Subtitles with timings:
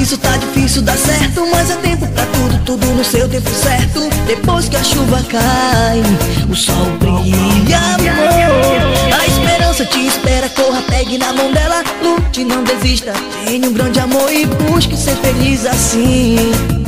[0.00, 4.08] isso tá difícil dar certo Mas é tempo pra tudo, tudo no seu tempo certo.
[4.26, 6.02] Depois que a chuva cai,
[6.48, 9.18] o sol brilha, amor.
[9.20, 11.82] A esperança te espera, corra, pegue na mão dela.
[12.02, 13.12] Lute, não desista,
[13.44, 16.36] tenha um grande amor E busque ser feliz assim.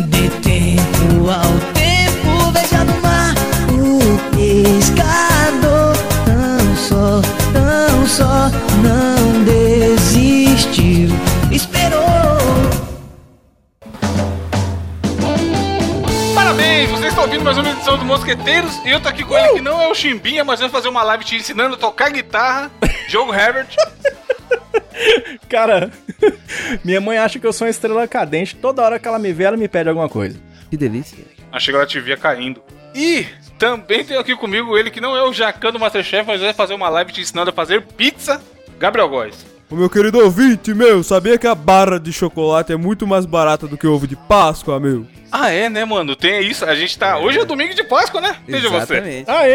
[0.09, 3.35] Dê tempo ao tempo, veja no mar
[3.71, 5.32] O pescador
[17.23, 19.81] Estão ouvindo mais uma edição do Mosqueteiros e eu tô aqui com ele que não
[19.81, 22.69] é o Chimbinha, mas vai fazer uma live te ensinando a tocar guitarra,
[23.09, 23.69] Diogo Herbert.
[25.49, 25.93] Cara,
[26.85, 28.57] minha mãe acha que eu sou uma estrela cadente.
[28.57, 30.37] Toda hora que ela me vê, ela me pede alguma coisa.
[30.69, 31.17] Que delícia.
[31.53, 32.61] Achei que ela te via caindo.
[32.93, 33.25] E
[33.57, 36.75] também tem aqui comigo ele que não é o Jacan do Masterchef, mas vai fazer
[36.75, 38.43] uma live te ensinando a fazer pizza,
[38.81, 39.47] Gabriel Góes.
[39.73, 43.67] Ô meu querido ouvinte, meu, sabia que a barra de chocolate é muito mais barata
[43.67, 45.07] do que o ovo de Páscoa, meu?
[45.31, 46.15] Ah, é, né, mano?
[46.15, 46.63] Tem isso.
[46.67, 47.19] A gente tá.
[47.19, 48.37] Hoje é domingo de Páscoa, né?
[48.47, 48.93] Veja você.
[48.97, 49.31] Exatamente.
[49.31, 49.51] Aê,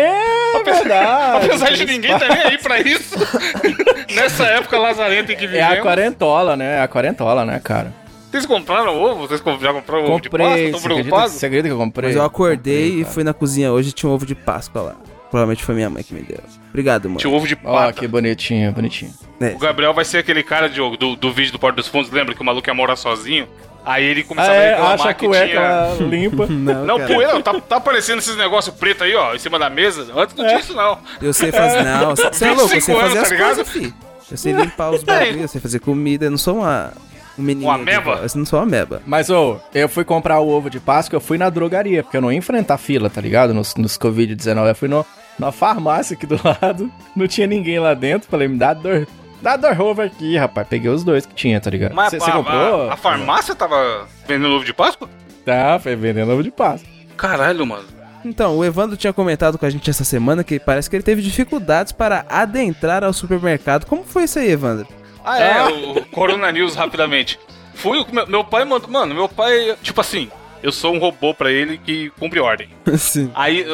[0.55, 1.45] é verdade.
[1.45, 3.15] Apesar de ninguém tá nem aí pra isso.
[4.15, 5.77] Nessa época lazarenta em que É vivemos.
[5.77, 6.77] a quarentola, né?
[6.79, 7.93] É a quarentola, né, cara?
[8.31, 9.27] Vocês compraram ovo?
[9.27, 10.47] Vocês já compraram ovo de Comprei.
[10.47, 10.57] Páscoa?
[10.57, 11.31] Você Estão acredita, preocupados?
[11.33, 12.07] você acredita que eu comprei?
[12.09, 14.81] Mas eu acordei Comprei, e fui na cozinha hoje e tinha um ovo de Páscoa
[14.81, 14.95] lá.
[15.29, 16.39] Provavelmente foi minha mãe que me deu.
[16.69, 17.17] Obrigado, mãe.
[17.17, 17.93] Tinha ovo de Ó, pata.
[17.93, 19.13] que bonitinho, bonitinho.
[19.41, 19.49] É.
[19.49, 22.33] O Gabriel vai ser aquele cara Diogo, do, do vídeo do Porto dos Fundos, lembra
[22.33, 23.47] que o maluco ia morar sozinho?
[23.85, 26.07] Aí ele Ah, começava a é, reclamar acha a que cueca tinha...
[26.09, 26.47] limpa.
[26.51, 27.13] Não, Não, cara.
[27.13, 30.07] poeira, tá, tá aparecendo esses negócios pretos aí, ó, em cima da mesa.
[30.15, 30.99] Antes não tinha isso, não.
[31.21, 31.83] Eu sei fazer.
[31.83, 33.93] Não, você é louco, eu sei 25 fazer anos, as tá coisas, fi.
[34.29, 36.25] Eu sei limpar os bagulhos, eu sei fazer comida.
[36.25, 36.91] Eu não sou uma.
[37.37, 37.67] Um menino.
[37.67, 38.21] Uma ameba?
[38.23, 39.01] Eu não sou uma ameba.
[39.05, 42.21] Mas, ô, eu fui comprar o ovo de Páscoa, eu fui na drogaria, porque eu
[42.21, 43.53] não ia enfrentar fila, tá ligado?
[43.53, 44.67] Nos, nos Covid-19.
[44.67, 45.05] Eu fui no,
[45.37, 48.27] na farmácia aqui do lado, não tinha ninguém lá dentro.
[48.29, 49.07] Falei, me dá dor.
[49.41, 50.67] Dá dor ovo aqui, rapaz.
[50.67, 51.93] Peguei os dois que tinha, tá ligado?
[51.93, 52.89] Mas Você comprou?
[52.89, 55.07] A, a farmácia tava vendendo ovo de Páscoa?
[55.45, 56.89] Tá, foi vendendo ovo de Páscoa.
[57.15, 57.85] Caralho, mano.
[58.25, 61.21] Então, o Evandro tinha comentado com a gente essa semana que parece que ele teve
[61.21, 63.85] dificuldades para adentrar ao supermercado.
[63.85, 64.87] Como foi isso aí, Evandro?
[65.29, 67.39] Ah, é, o Corona News rapidamente.
[67.75, 68.89] Fui, o- meu, meu pai mandou.
[68.89, 70.29] Mano, meu pai, tipo assim,
[70.63, 72.69] eu sou um robô pra ele que cumpre ordem.
[72.97, 73.29] Sim.
[73.35, 73.65] Aí,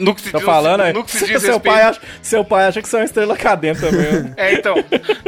[0.00, 0.92] no que se Tá diz, falando aí?
[0.92, 1.60] no que se diz seu, respeito.
[1.62, 4.32] pai acha, seu pai acha que você é uma estrela cadente também.
[4.36, 4.74] É, então,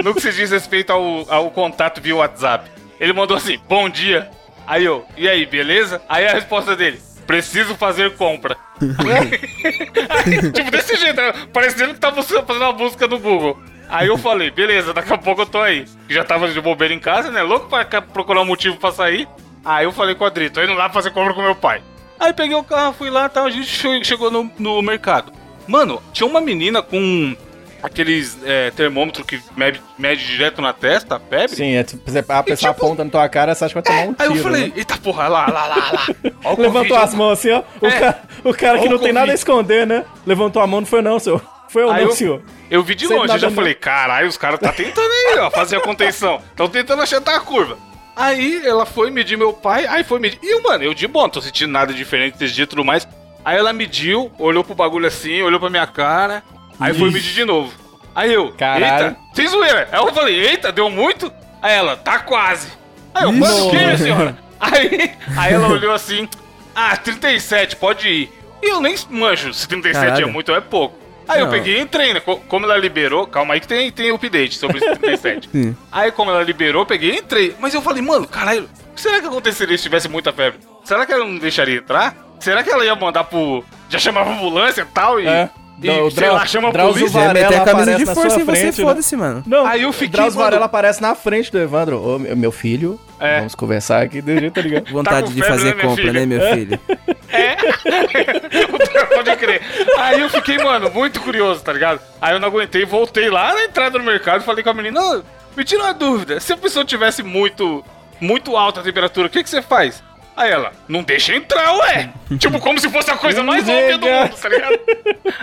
[0.02, 2.70] no que se diz respeito ao, ao contato via WhatsApp.
[2.98, 4.30] Ele mandou assim, bom dia.
[4.66, 6.00] Aí eu, e aí, beleza?
[6.08, 8.56] Aí a resposta dele, preciso fazer compra.
[8.80, 11.32] Aí, tipo, desse jeito, né?
[11.52, 13.58] parecendo que tava fazendo uma busca no Google.
[13.88, 15.84] Aí eu falei, beleza, daqui a pouco eu tô aí.
[16.08, 17.42] Já tava de bobeira em casa, né?
[17.42, 19.28] Louco pra procurar um motivo pra sair.
[19.64, 21.82] Aí eu falei com o Adri, tô indo lá fazer compra com meu pai.
[22.18, 25.32] Aí peguei o carro, fui lá e tal, a gente che- chegou no, no mercado.
[25.68, 27.36] Mano, tinha uma menina com
[27.82, 31.54] aqueles é, termômetro que mede, mede direto na testa, febre.
[31.56, 34.08] Sim, é, tipo, a pessoa tipo- aponta na tua cara, você acha que vai tomar
[34.10, 34.38] um Aí tiro.
[34.38, 34.72] eu falei, né?
[34.76, 36.06] eita porra, lá, lá, lá, lá.
[36.52, 37.62] O Levantou Covid, as mãos assim, ó.
[37.80, 37.90] O, É.
[38.00, 39.34] cara, o cara que não o tem nada a Covid.
[39.38, 40.04] esconder, né?
[40.26, 41.42] Levantou a mão, não foi não, senhor.
[41.76, 42.42] Foi eu Aí não, eu- senhor.
[42.70, 45.38] Eu vi de Sem longe, eu já nada, falei, caralho, os caras tá tentando aí,
[45.40, 46.40] ó, fazer a contenção.
[46.50, 47.76] Estão tentando acertar a curva.
[48.16, 50.38] Aí ela foi medir meu pai, aí foi medir.
[50.42, 53.06] E, mano, eu de bom, não tô sentindo nada diferente desse dia e tudo mais.
[53.44, 56.42] Aí ela mediu, olhou pro bagulho assim, olhou pra minha cara,
[56.80, 57.70] aí foi medir de novo.
[58.14, 59.08] Aí eu, Caralho.
[59.08, 59.86] eita, sem zoeira.
[59.92, 61.30] Aí eu falei, eita, deu muito?
[61.60, 62.68] Aí ela, tá quase.
[63.14, 63.40] Aí eu, Ixi.
[63.40, 64.38] quanto que é, senhora?
[64.58, 66.26] Aí, aí ela olhou assim,
[66.74, 68.32] ah, 37, pode ir.
[68.62, 70.26] E eu nem manjo se 37 Caralho.
[70.26, 71.05] é muito ou é pouco.
[71.28, 71.52] Aí eu Não.
[71.52, 72.20] peguei e entrei, né?
[72.20, 75.48] Co- Como ela liberou, calma aí que tem, tem update sobre esse 37.
[75.52, 75.76] Sim.
[75.90, 77.54] Aí como ela liberou, eu peguei e entrei.
[77.58, 80.60] Mas eu falei, mano, caralho, o que será que aconteceria se tivesse muita febre?
[80.84, 82.16] Será que ela não deixaria entrar?
[82.38, 83.64] Será que ela ia mandar pro.
[83.88, 85.18] Já chamava ambulância e tal?
[85.20, 85.50] E, É.
[85.82, 87.18] e Não, o sei Drau- lá, chama a Drauzio polícia?
[87.18, 88.84] É, Varela meter a camisa aparece de na força sua e você frente, né?
[88.88, 89.42] foda-se, mano.
[89.46, 92.00] Não, Aí eu fiquei, o Drauzio mano- Varela aparece na frente do Evandro.
[92.02, 93.38] Ô, meu meu filho, É.
[93.38, 94.86] vamos conversar aqui do jeito, tá ligado?
[94.92, 96.20] Vontade com de febre, fazer né, minha compra, filha?
[96.20, 96.80] né, meu filho?
[97.28, 97.56] É.
[99.14, 99.60] Pode crer.
[99.98, 102.00] Aí eu fiquei, mano, muito curioso, tá ligado?
[102.20, 105.00] Aí eu não aguentei, voltei lá na entrada do mercado e falei com a menina,
[105.00, 105.22] "Ô,
[105.56, 107.84] me tira uma dúvida, se a pessoa tivesse muito,
[108.20, 110.02] muito alta a temperatura, o que que você faz?
[110.36, 112.12] Aí ela, não deixa entrar, ué!
[112.38, 114.78] tipo, como se fosse a coisa mais óbvia do mundo, tá ligado?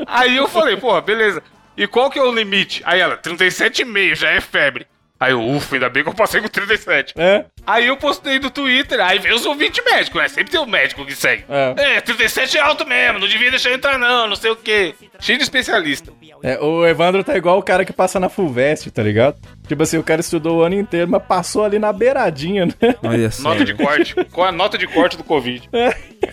[0.05, 1.41] Aí eu falei, porra, beleza.
[1.75, 2.83] E qual que é o limite?
[2.85, 4.85] Aí ela, 37,5, já é febre.
[5.23, 7.13] Aí eu, ufa, ainda bem que eu passei com 37.
[7.15, 7.45] É?
[7.65, 10.27] Aí eu postei no Twitter, aí veio os ouvintes médicos, né?
[10.27, 11.45] Sempre tem um médico que segue.
[11.47, 11.95] É.
[11.95, 14.93] É, 37 é alto mesmo, não devia deixar entrar não, não sei o quê.
[15.21, 16.11] Cheio de especialista.
[16.43, 19.37] É, o Evandro tá igual o cara que passa na Fulvestre, tá ligado?
[19.65, 22.73] Tipo assim, o cara estudou o ano inteiro, mas passou ali na beiradinha, né?
[23.01, 23.51] Olha só.
[23.51, 24.15] Nota de corte.
[24.29, 25.69] Qual é a nota de corte do Covid?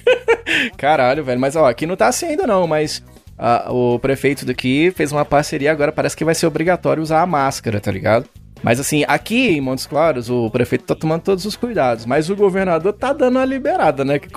[0.77, 1.39] Caralho, velho.
[1.39, 3.05] Mas ó, aqui não tá assim ainda não, mas
[3.39, 7.27] ah, o prefeito daqui fez uma parceria agora, parece que vai ser obrigatório usar a
[7.27, 8.29] máscara, tá ligado?
[8.63, 12.37] Mas assim, aqui em Montes Claros, o prefeito tá tomando todos os cuidados, mas o
[12.37, 14.19] governador tá dando uma liberada, né?
[14.19, 14.29] Que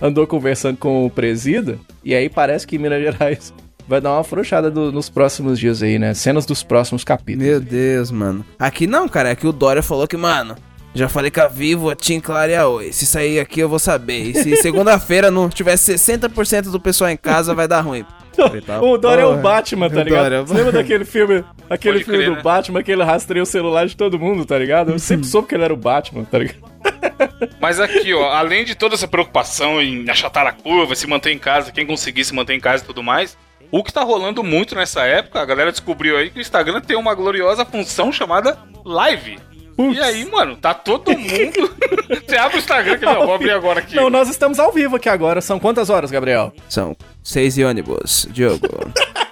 [0.00, 3.52] andou conversando com o presida, e aí parece que Minas Gerais
[3.88, 6.14] vai dar uma afrouxada do- nos próximos dias aí, né?
[6.14, 7.46] Cenas dos próximos capítulos.
[7.48, 8.44] Meu Deus, mano.
[8.58, 9.30] Aqui não, cara.
[9.32, 10.54] Aqui o Dória falou que, mano,
[10.94, 12.92] já falei com a Vivo, a Tim Clara e a Oi.
[12.92, 14.22] Se sair aqui eu vou saber.
[14.30, 18.04] E se segunda-feira não tiver 60% do pessoal em casa, vai dar ruim.
[18.66, 19.36] Tá, O Dória é o.
[19.36, 20.22] Batman, tá ligado?
[20.22, 22.42] Dória é Você lembra daquele filme, aquele Pode filme crer, do né?
[22.42, 24.92] Batman que ele rastreia o celular de todo mundo, tá ligado?
[24.92, 26.60] Eu sempre soube que ele era o Batman, tá ligado?
[27.60, 31.38] Mas aqui, ó, além de toda essa preocupação em achatar a curva, se manter em
[31.38, 33.36] casa, quem conseguir se manter em casa e tudo mais,
[33.70, 36.96] o que tá rolando muito nessa época, a galera descobriu aí que o Instagram tem
[36.96, 39.38] uma gloriosa função chamada Live.
[39.78, 41.76] E aí, mano, tá todo mundo.
[42.26, 43.94] Você abre o Instagram que não, vou abrir agora aqui.
[43.94, 45.40] Não, nós estamos ao vivo aqui agora.
[45.40, 46.52] São quantas horas, Gabriel?
[46.68, 48.66] São seis ônibus, Diogo.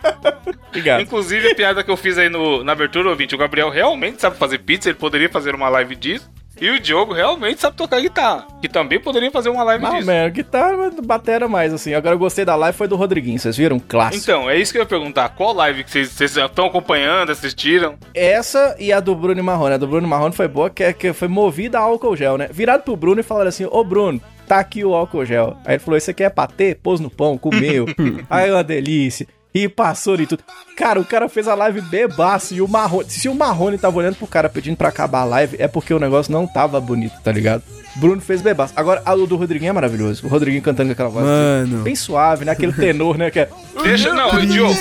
[0.69, 1.03] Obrigado.
[1.03, 4.37] Inclusive, a piada que eu fiz aí no, na abertura, ouvinte, o Gabriel realmente sabe
[4.37, 6.29] fazer pizza, ele poderia fazer uma live disso.
[6.61, 10.07] E o Diogo realmente sabe tocar guitarra, que também poderia fazer uma live Ah, disso.
[10.07, 11.93] mano, guitarra, batera mais, assim.
[11.95, 13.79] Agora eu gostei da live, foi do Rodriguinho, vocês viram?
[13.81, 14.23] Clássico.
[14.23, 15.31] Então, é isso que eu ia perguntar.
[15.31, 17.97] Qual live que vocês- vocês estão acompanhando, assistiram?
[18.15, 19.75] Essa e a do Bruno e Marrone.
[19.75, 22.49] A do Bruno Marrone foi boa, que, que foi movida a álcool gel, né?
[22.53, 25.57] Virado pro Bruno e falaram assim, ô Bruno, tá aqui o álcool gel.
[25.65, 26.75] Aí ele falou, isso aqui é patê?
[26.81, 27.87] Pôs no pão, comeu.
[28.31, 29.27] Aí uma delícia.
[29.55, 30.43] E passou e tudo.
[30.77, 33.09] Cara, o cara fez a live bebaço e o Marrone...
[33.09, 35.99] Se o Marrone tava olhando pro cara pedindo pra acabar a live, é porque o
[36.01, 37.63] negócio não tava bonito, tá ligado?
[37.95, 38.73] Bruno fez bebaço.
[38.75, 40.27] Agora, a do Rodriguinho é maravilhoso.
[40.27, 41.85] O Rodriguinho cantando com aquela voz Mano.
[41.85, 42.51] bem suave, né?
[42.51, 43.31] Aquele tenor, né?
[43.31, 43.49] Que é...
[43.85, 44.75] Deixa, não, ô, Diogo.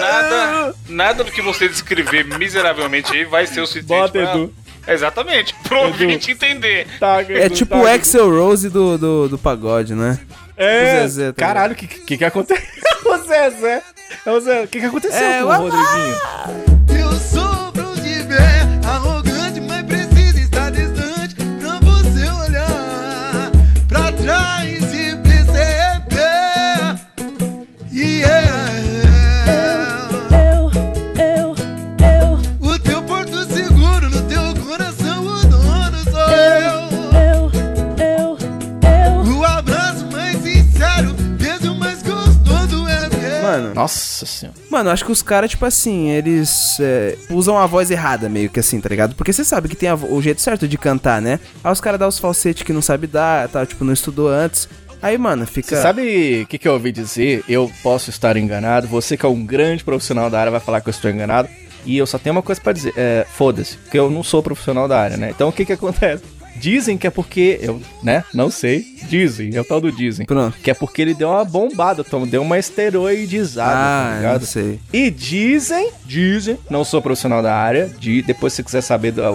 [0.00, 4.34] Nada, nada do que você descrever miseravelmente aí vai ser o suficiente Bota, pra...
[4.34, 4.52] Edu.
[4.88, 6.86] Exatamente, pro ouvinte entender.
[7.00, 10.18] Tá, É tipo o Axel Rose do, do, do pagode, né?
[10.56, 12.62] É, Zezé, tá caralho, o que, que que aconteceu?
[13.04, 13.82] o Zezé.
[14.24, 14.62] É o Zé.
[14.64, 16.16] O que que aconteceu É, com o Rodriguinho?
[16.70, 16.75] Eu
[43.62, 44.58] Mano, Nossa senhora.
[44.70, 48.60] Mano, acho que os caras, tipo assim, eles é, usam a voz errada, meio que
[48.60, 49.14] assim, tá ligado?
[49.14, 51.40] Porque você sabe que tem a o jeito certo de cantar, né?
[51.62, 53.64] Aí os caras dão os falsetes que não sabe dar, tá?
[53.64, 54.68] Tipo, não estudou antes.
[55.02, 55.76] Aí, mano, fica.
[55.76, 57.44] Você sabe o que, que eu ouvi dizer?
[57.48, 58.86] Eu posso estar enganado.
[58.88, 61.48] Você que é um grande profissional da área vai falar que eu estou enganado.
[61.84, 62.92] E eu só tenho uma coisa pra dizer.
[62.96, 63.76] É, foda-se.
[63.76, 65.30] Porque eu não sou profissional da área, né?
[65.30, 66.24] Então o que que acontece?
[66.58, 70.26] Dizem que é porque, eu, né, não sei, dizem, é o tal do dizem.
[70.26, 70.56] Pronto.
[70.62, 74.46] Que é porque ele deu uma bombada, então deu uma esteroidizada, tá Ah, não ligado?
[74.46, 74.78] sei.
[74.92, 79.28] E dizem, dizem, não sou profissional da área, de, depois se você quiser saber a,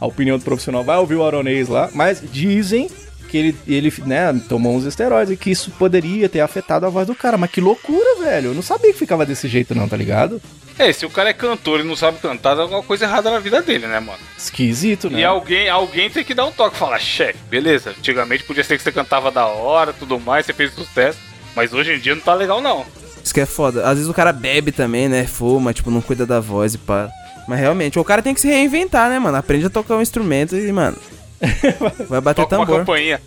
[0.00, 2.88] a opinião do profissional, vai ouvir o Aronês lá, mas dizem
[3.30, 7.06] que ele, ele né, tomou uns esteroides e que isso poderia ter afetado a voz
[7.06, 7.38] do cara.
[7.38, 8.50] Mas que loucura, velho.
[8.50, 10.42] Eu não sabia que ficava desse jeito não, tá ligado?
[10.78, 13.38] É, se o cara é cantor e não sabe cantar, tem alguma coisa errada na
[13.38, 14.18] vida dele, né, mano?
[14.36, 15.20] Esquisito, né?
[15.20, 18.78] E alguém, alguém tem que dar um toque e falar, chefe, beleza, antigamente podia ser
[18.78, 21.18] que você cantava da hora, tudo mais, você fez sucesso,
[21.54, 22.86] mas hoje em dia não tá legal não.
[23.22, 23.86] Isso que é foda.
[23.86, 25.26] Às vezes o cara bebe também, né?
[25.26, 27.10] Fuma, tipo, não cuida da voz e pá.
[27.46, 29.36] Mas realmente, o cara tem que se reinventar, né, mano?
[29.36, 30.96] Aprende a tocar um instrumento e, mano.
[32.08, 32.80] Vai bater Toca uma tambor.
[32.80, 33.20] campainha.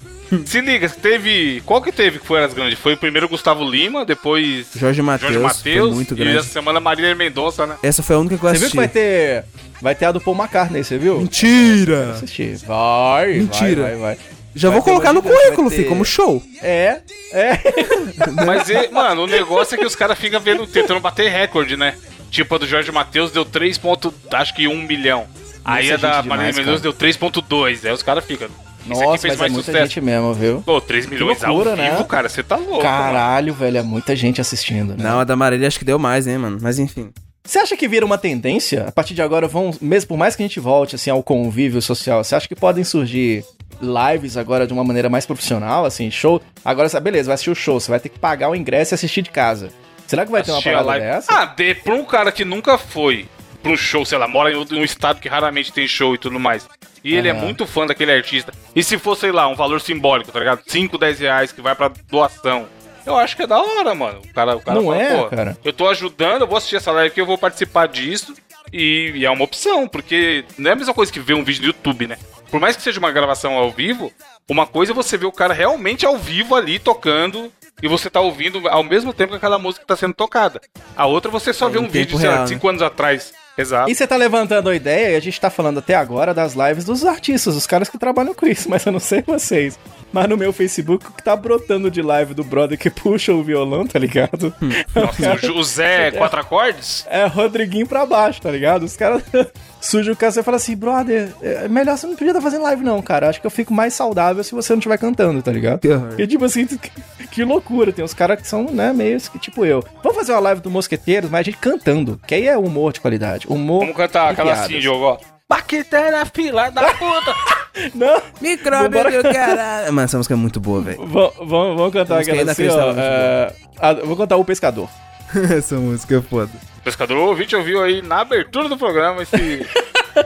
[0.45, 1.61] Se liga, teve.
[1.65, 2.79] Qual que teve que foi as grandes?
[2.79, 5.33] Foi o primeiro Gustavo Lima, depois Jorge Matheus.
[5.33, 6.37] Jorge Foi Matheus muito e grande.
[6.39, 7.75] essa semana Marília Mendonça, né?
[7.83, 8.71] Essa foi a única que eu Você viu assisti.
[8.71, 9.45] que vai ter.
[9.81, 11.19] Vai ter a do Paul McCartney, você viu?
[11.19, 12.11] Mentira!
[12.11, 12.55] Assistir.
[12.65, 13.81] Vai, Mentira.
[13.83, 14.17] vai, vai, vai.
[14.55, 16.41] Já Vai vou colocar uma no currículo, ter- fi, como show.
[16.61, 16.99] É,
[17.31, 17.59] é.
[18.45, 21.95] Mas, e, mano, o negócio é que os caras ficam vendo, tentando bater recorde, né?
[22.31, 23.77] Tipo, a do Jorge Matheus deu 3.
[23.77, 25.25] ponto- acho que 1 milhão.
[25.63, 27.85] Aí a da gente Marília Mendonça deu 3.2.
[27.85, 28.47] Aí os caras ficam.
[28.85, 29.85] Nossa, fez mas é mais muita sucesso.
[29.87, 30.61] gente mesmo, viu?
[30.65, 31.91] Pô, 3 milhões loucura, ao né?
[31.91, 32.71] vivo, cara, você tá louco.
[32.71, 32.81] mano.
[32.83, 35.03] Caralho, velho, é muita gente assistindo, né?
[35.03, 36.57] Não, a da Marília acho que deu mais, hein, mano.
[36.61, 37.09] Mas enfim.
[37.45, 38.85] Você acha que vira uma tendência?
[38.87, 41.81] A partir de agora, vão, mesmo por mais que a gente volte assim ao convívio
[41.81, 43.45] social, você acha que podem surgir
[43.81, 46.41] lives agora de uma maneira mais profissional, assim, show?
[46.63, 48.95] Agora, sabe, beleza, vai assistir o show, você vai ter que pagar o ingresso e
[48.95, 49.69] assistir de casa.
[50.07, 51.05] Será que vai ter uma Assistir parada live.
[51.05, 51.33] dessa?
[51.33, 53.27] Ah, de, pra um cara que nunca foi
[53.71, 56.67] um show, sei lá, mora em um estado que raramente tem show e tudo mais.
[57.03, 57.41] E ele é Aham.
[57.41, 58.53] muito fã daquele artista.
[58.75, 60.61] E se for, sei lá, um valor simbólico, tá ligado?
[60.65, 62.67] 5, 10 reais que vai pra doação.
[63.05, 64.21] Eu acho que é da hora, mano.
[64.23, 65.57] O cara, o cara Não é, pô, cara?
[65.63, 68.33] Eu tô ajudando, eu vou assistir essa live aqui, eu vou participar disso.
[68.71, 71.61] E, e é uma opção, porque não é a mesma coisa que ver um vídeo
[71.61, 72.17] no YouTube, né?
[72.49, 74.11] Por mais que seja uma gravação ao vivo,
[74.49, 77.51] uma coisa é você ver o cara realmente ao vivo ali tocando
[77.81, 80.61] e você tá ouvindo ao mesmo tempo que aquela música tá sendo tocada.
[80.95, 82.57] A outra você só É, vê um vídeo, tempo sei lá, real, de né?
[82.57, 83.89] 5 anos atrás Exato.
[83.89, 86.85] E você tá levantando a ideia, e a gente tá falando até agora das lives
[86.85, 89.77] dos artistas, os caras que trabalham com isso, mas eu não sei vocês.
[90.11, 93.43] Mas no meu Facebook, o que tá brotando de live do brother que puxa o
[93.43, 94.53] violão, tá ligado?
[94.93, 97.05] Nossa, o o Zé quatro acordes?
[97.09, 98.83] É Rodriguinho pra baixo, tá ligado?
[98.83, 99.23] Os caras
[99.83, 102.83] sujam o cara e fala assim, brother, é melhor você não podia estar fazendo live
[102.83, 103.29] não, cara.
[103.29, 105.79] Acho que eu fico mais saudável se você não estiver cantando, tá ligado?
[105.79, 106.15] Que horror.
[106.17, 106.91] E tipo assim, que,
[107.31, 107.91] que loucura.
[107.91, 109.83] Tem uns caras que são, né, meio que tipo eu.
[110.01, 112.19] Vamos fazer uma live do Mosqueteiros, mas a gente cantando.
[112.25, 113.45] Que aí é humor de qualidade.
[113.47, 113.81] Humor.
[113.81, 114.65] Vamos cantar aquela piadas.
[114.65, 115.17] assim, Diogo, ó.
[115.49, 117.35] Bactéria, fila da puta!
[117.93, 119.91] Não, Micróbio do caralho.
[119.93, 121.05] Mano, essa música é muito boa, velho.
[121.07, 122.93] vamos, cantar Música aquela assim, ó.
[122.95, 124.87] é, a- vou cantar O Pescador.
[125.57, 126.51] essa música é foda.
[126.83, 129.65] Pescador ouvinte ouviu aí na abertura do programa esse,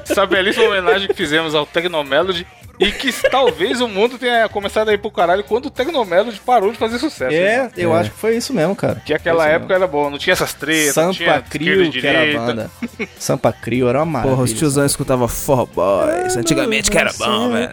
[0.10, 2.46] essa belíssima homenagem que fizemos ao Tecnomelody
[2.80, 6.72] e que talvez o mundo tenha começado a ir pro caralho quando o Tecnomelody parou
[6.72, 7.34] de fazer sucesso.
[7.36, 7.72] É, né?
[7.78, 8.00] eu É.
[8.00, 9.02] acho que foi isso mesmo, cara.
[9.06, 12.06] Que aquela época era bom, não tinha essas tretas, não tinha Sampa e Crio, que
[12.08, 12.72] era a banda.
[13.20, 14.36] Sampa Crio era uma maravilha.
[14.36, 16.36] Porra, os tiozão escutavam Forró Boys.
[16.38, 17.72] Antigamente que era bom, velho.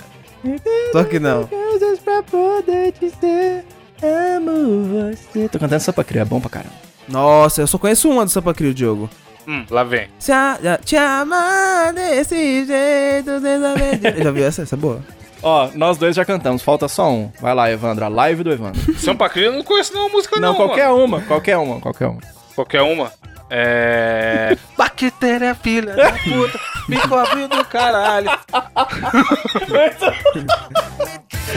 [0.92, 1.46] Só que não.
[1.46, 3.64] Coisas pra poder dizer,
[4.02, 5.48] amo você.
[5.48, 6.83] Tô cantando Sampa Crio, é bom pra caramba.
[7.08, 9.10] Nossa, eu só conheço uma do Sampa Crio, Diogo.
[9.46, 10.08] Hum, lá vem.
[10.18, 14.62] Se a- Te amar desse jeito, de- Já viu essa?
[14.62, 15.00] Essa é boa.
[15.42, 17.30] Ó, nós dois já cantamos, falta só um.
[17.40, 18.80] Vai lá, Evandro, a live do Evandro.
[18.98, 21.04] Sampa Crio eu não conheço nenhuma música não, Não, qualquer mano.
[21.04, 22.20] uma, qualquer uma, qualquer uma.
[22.54, 23.12] Qualquer uma.
[23.50, 24.56] É...
[24.78, 26.58] Bactéria, filha da puta,
[26.88, 28.30] micróbio do caralho.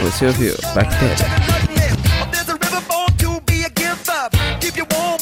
[0.02, 0.54] Você ouviu?
[0.74, 1.77] Bactéria.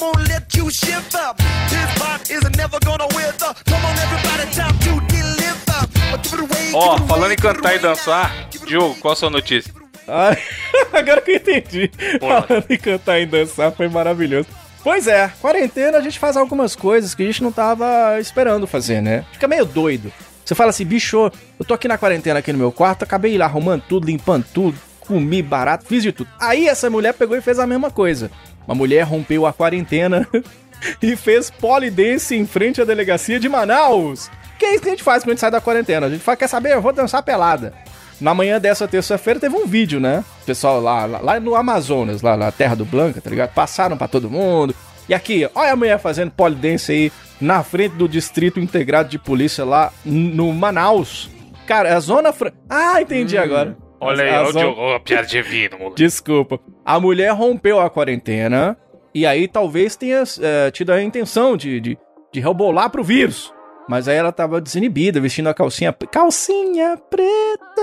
[0.01, 1.37] Warm, won't let you shift up.
[1.69, 3.55] This bot is never gonna wither.
[3.65, 5.89] Come on, everybody, time to deliver.
[6.11, 9.17] But give it away, Ó, give it falando em cantar e dançar, Diogo, qual a
[9.17, 9.73] sua notícia?
[10.09, 10.37] Ai,
[10.93, 11.91] agora que eu entendi.
[12.19, 12.43] Porra.
[12.43, 14.49] Falando em cantar e dançar foi maravilhoso.
[14.83, 19.01] Pois é, quarentena a gente faz algumas coisas que a gente não tava esperando fazer,
[19.03, 19.25] né?
[19.33, 20.13] Fica meio doido.
[20.45, 23.47] Você fala assim, bicho, eu tô aqui na quarentena aqui no meu quarto, acabei lá
[23.47, 26.31] arrumando tudo, limpando tudo, comi barato, fiz de tudo.
[26.39, 28.31] Aí essa mulher pegou e fez a mesma coisa.
[28.67, 30.27] Uma mulher rompeu a quarentena
[31.03, 34.31] e fez polidense em frente à delegacia de Manaus.
[34.59, 36.07] Que é isso que a gente faz quando a gente sai da quarentena.
[36.07, 36.73] A gente fala, quer saber?
[36.73, 37.75] Eu vou dançar pelada.
[38.21, 40.25] Na manhã dessa terça-feira teve um vídeo, né?
[40.43, 43.53] O pessoal lá, lá, lá no Amazonas, lá na Terra do Blanca, tá ligado?
[43.53, 44.75] Passaram pra todo mundo.
[45.09, 49.65] E aqui, olha a mulher fazendo polidense aí na frente do Distrito Integrado de Polícia
[49.65, 51.31] lá no Manaus.
[51.67, 52.33] Cara, a zona...
[52.33, 52.53] Fran...
[52.69, 53.77] Ah, entendi agora.
[54.01, 55.43] Olha aí, A ó, o Diogo, ó, a piada de
[55.79, 55.97] moleque.
[55.97, 56.61] Desculpa.
[56.85, 58.77] A mulher rompeu a quarentena
[59.15, 61.99] e aí talvez tenha eh, tido a intenção de, de,
[62.33, 63.53] de rebolar pro vírus.
[63.89, 65.93] Mas aí ela tava desinibida, vestindo a calcinha...
[66.11, 67.83] Calcinha preta...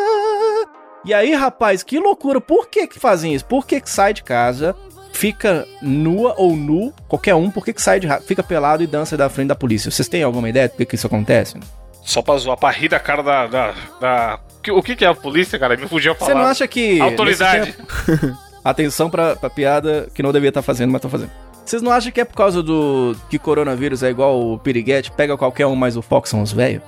[1.05, 2.39] E aí, rapaz, que loucura.
[2.39, 3.45] Por que que fazem isso?
[3.45, 4.75] Por que que sai de casa,
[5.11, 8.07] fica nua ou nu, qualquer um, por que que sai de...
[8.21, 9.89] Fica pelado e dança da frente da polícia?
[9.89, 11.57] Vocês têm alguma ideia do que que isso acontece?
[12.03, 13.47] Só pra zoar, pra rir da cara da...
[13.47, 14.39] da, da-
[14.71, 15.75] O que que é a polícia, cara?
[15.77, 16.31] Me fugiu a falar.
[16.31, 16.99] Você não acha que...
[17.01, 17.73] Autoridade.
[17.73, 21.31] tempo- Atenção pra, pra piada que não devia estar fazendo, mas tô fazendo.
[21.65, 25.37] Vocês não acham que é por causa do que coronavírus é igual o piriguete, pega
[25.37, 26.81] qualquer um, mas o foco são os velhos?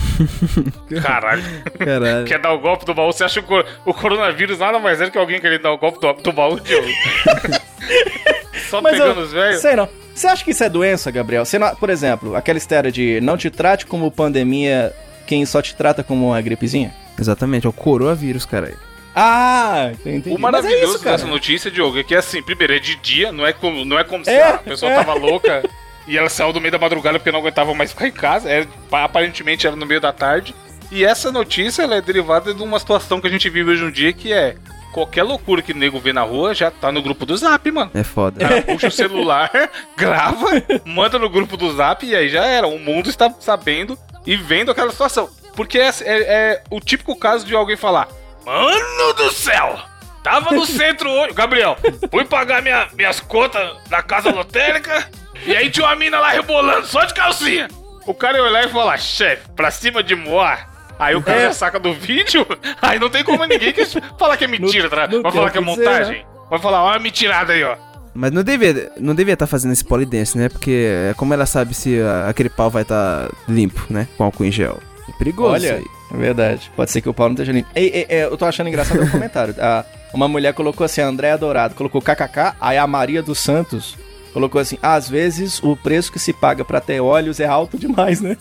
[1.02, 1.44] Caralho.
[1.80, 2.26] Caralho.
[2.26, 3.12] Quer dar o golpe do baú?
[3.12, 5.72] Você acha que o, cor- o coronavírus nada mais é do que alguém querendo dar
[5.72, 6.88] o golpe do, do baú, Diogo?
[8.70, 9.62] Só Mas pegando eu, os velhos?
[9.62, 9.88] sei não.
[10.14, 11.46] Você acha que isso é doença, Gabriel?
[11.46, 14.94] Você não- por exemplo, aquela história de não te trate como pandemia,
[15.28, 16.94] quem só te trata como uma gripezinha?
[17.20, 18.78] Exatamente, é o coronavírus, caralho.
[19.16, 20.30] Ah, entendi.
[20.30, 23.32] O Mas é maravilhoso isso, dessa notícia, Diogo, é que assim, primeiro, é de dia,
[23.32, 24.96] não é como, não é como se É, a pessoa é.
[24.96, 25.64] tava louca
[26.06, 28.50] e ela saiu do meio da madrugada porque não aguentava mais ficar em casa.
[28.50, 30.54] É, aparentemente era no meio da tarde.
[30.92, 33.92] E essa notícia ela é derivada de uma situação que a gente vive hoje em
[33.92, 34.56] dia que é
[34.94, 37.92] qualquer loucura que o nego vê na rua já tá no grupo do zap, mano.
[37.94, 38.40] É foda.
[38.40, 39.52] Cara puxa o celular,
[39.98, 40.48] grava,
[40.86, 42.68] manda no grupo do zap e aí já era.
[42.68, 45.30] O mundo está sabendo e vendo aquela situação.
[45.56, 48.08] Porque é, é- é o típico caso de alguém falar:
[48.46, 49.78] Mano do céu!
[50.24, 51.34] Tava no centro hoje.
[51.34, 51.78] Gabriel,
[52.12, 55.08] fui pagar minha- minhas contas na casa lotérica
[55.46, 57.68] e aí tinha uma mina lá rebolando só de calcinha.
[58.08, 60.70] O cara ia olhar e falar: Chefe, pra cima de Moar.
[60.98, 61.46] Aí o cara É.
[61.48, 62.46] já saca do vídeo,
[62.82, 63.86] aí não tem como ninguém que
[64.18, 65.06] falar que é mentira, tá?
[65.08, 66.26] não Vai falar que é dizer, montagem.
[66.50, 67.76] Vai falar, ó, a mentirada aí, ó.
[68.14, 70.48] Mas não devia não devia estar fazendo esse polidense, né?
[70.48, 74.08] Porque é como ela sabe se aquele pau vai estar limpo, né?
[74.18, 74.80] Com álcool em gel.
[75.08, 75.86] É perigoso Olha, isso aí.
[76.14, 76.72] é verdade.
[76.76, 77.70] Pode ser que o pau não esteja limpo.
[77.76, 79.54] Ei, ei, ei, eu tô achando engraçado o comentário.
[79.60, 83.98] A- uma mulher colocou assim, a Andréa Dourado, colocou kkk, aí a Maria dos Santos
[84.34, 88.20] colocou assim, às vezes o preço que se paga pra ter olhos é alto demais,
[88.20, 88.36] né?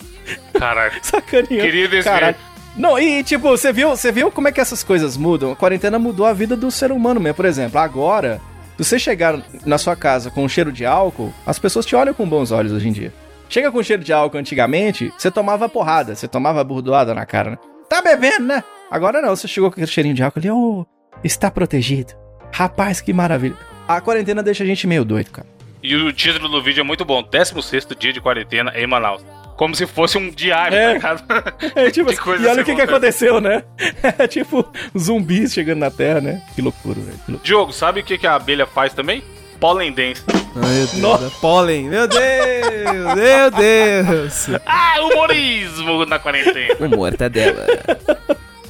[0.52, 0.92] Caralho.
[1.02, 1.62] Sacaninha.
[1.62, 2.04] Queria desver.
[2.11, 2.37] Caralho.
[2.76, 5.52] Não, e tipo, você viu, você viu como é que essas coisas mudam?
[5.52, 7.37] A quarentena mudou a vida do ser humano mesmo.
[7.37, 8.40] Por exemplo, agora,
[8.76, 12.12] se você chegar na sua casa com um cheiro de álcool, as pessoas te olham
[12.12, 13.12] com bons olhos hoje em dia.
[13.55, 17.59] Chega com cheiro de álcool antigamente, você tomava porrada, você tomava burdoada na cara, né?
[17.89, 18.65] Tá bebendo, né?
[18.91, 20.85] Agora não, você chegou com aquele cheirinho de álcool ali, ô,
[21.23, 22.15] está protegido.
[22.53, 23.55] Rapaz, que maravilha.
[23.87, 25.47] A quarentena deixa a gente meio doido, cara.
[25.81, 29.25] E o título do vídeo é muito bom: 16 dia de quarentena em Manaus.
[29.57, 30.99] Como se fosse um diário, É.
[30.99, 31.55] tá ligado?
[31.79, 32.11] É tipo,
[32.43, 33.63] e olha o que, que aconteceu, né?
[34.19, 34.67] É tipo
[34.99, 36.43] zumbis chegando na Terra, né?
[36.57, 37.41] Que loucura, velho.
[37.41, 39.23] Diogo, sabe o que, que a abelha faz também?
[39.61, 40.23] Pollen dance.
[40.57, 40.95] Ai, meu Deus.
[40.95, 41.25] Nossa.
[41.25, 41.89] da Pólen.
[41.89, 43.15] Meu Deus.
[43.15, 44.47] Meu Deus.
[44.67, 46.75] Ah, humorismo na quarentena.
[46.81, 47.67] O mortadela.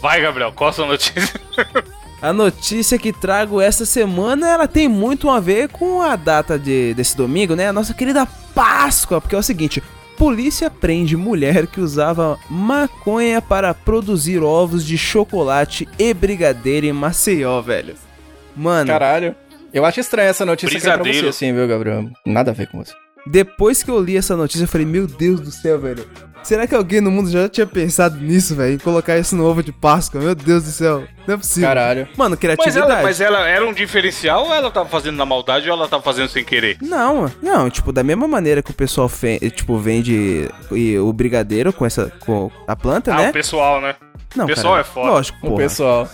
[0.00, 1.41] Vai, Gabriel, qual a sua notícia?
[2.23, 6.95] A notícia que trago essa semana, ela tem muito a ver com a data de,
[6.95, 7.69] desse domingo, né?
[7.69, 9.83] A nossa querida Páscoa, porque é o seguinte...
[10.17, 17.61] Polícia prende mulher que usava maconha para produzir ovos de chocolate e brigadeiro em Maceió,
[17.61, 17.97] velho.
[18.57, 19.35] Mano, Caralho.
[19.75, 22.09] Eu acho estranha essa notícia aqui pra você, assim, viu, Gabriel?
[22.25, 22.95] Nada a ver com você.
[23.26, 26.09] depois que eu li essa notícia, eu falei, meu Deus do céu, velho.
[26.44, 28.74] Será que alguém no mundo já tinha pensado nisso, velho?
[28.74, 30.20] Em colocar isso no ovo de Páscoa?
[30.20, 31.04] Meu Deus do céu.
[31.26, 31.68] Não é possível.
[31.68, 32.08] Caralho.
[32.16, 32.92] Mano, Mas criatividade.
[32.92, 36.02] ela, mas ela era um diferencial ou ela tava fazendo na maldade ou ela tava
[36.02, 36.76] fazendo sem querer?
[36.82, 39.10] Não, não, tipo, da mesma maneira que o pessoal
[39.54, 40.46] tipo, vende
[41.00, 43.30] o brigadeiro com essa com a planta, Ah, né?
[43.30, 43.94] o pessoal, né?
[44.36, 45.10] Não, o pessoal é foda.
[45.10, 45.62] Lógico, O porra.
[45.62, 46.08] pessoal.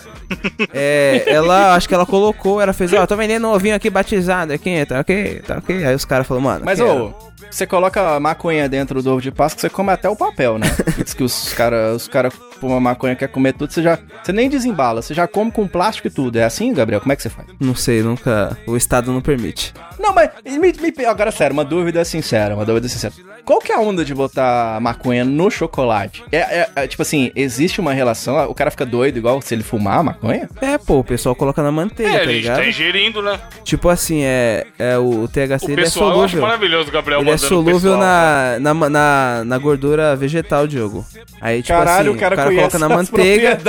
[0.73, 4.53] É, ela, acho que ela colocou, ela fez, ó, tô vendendo um ovinho aqui batizado
[4.53, 5.83] aqui, tá ok, tá ok.
[5.85, 7.05] Aí os caras falaram, mano, Mas, quero.
[7.07, 10.67] ô, você coloca maconha dentro do ovo de Páscoa, você come até o papel, né?
[11.03, 13.97] Diz que os caras os cara fumam maconha, quer comer tudo, você já.
[14.23, 16.37] Você nem desembala, você já come com plástico e tudo.
[16.37, 17.01] É assim, Gabriel?
[17.01, 17.47] Como é que você faz?
[17.59, 19.73] Não sei, nunca, o Estado não permite.
[20.01, 23.13] Não, mas me, me- agora sério, uma dúvida sincera, uma dúvida sincera.
[23.45, 26.23] Qual que é a onda de botar maconha no chocolate?
[26.31, 28.37] É, é- é, tipo assim, existe uma relação?
[28.49, 30.49] O cara fica doido igual se ele fumar maconha?
[30.61, 32.57] É, pô, o pessoal coloca na manteiga, É, tá ligado?
[32.57, 33.39] tá ingerindo, né?
[33.63, 36.41] Tipo assim, é, é o THC O ele é eu solúvel.
[36.41, 38.57] maravilhoso o Gabriel Ele é o solúvel pessoal, né?
[38.59, 41.05] na, na, na, na gordura vegetal, Diogo.
[41.39, 43.59] Aí, tipo Caralho, assim, o cara, coloca conhece na as manteiga.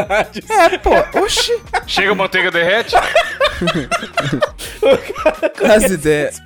[0.48, 1.52] É, pô, oxi.
[1.86, 2.94] Chega a manteiga derrete?
[5.74, 6.40] As ideias.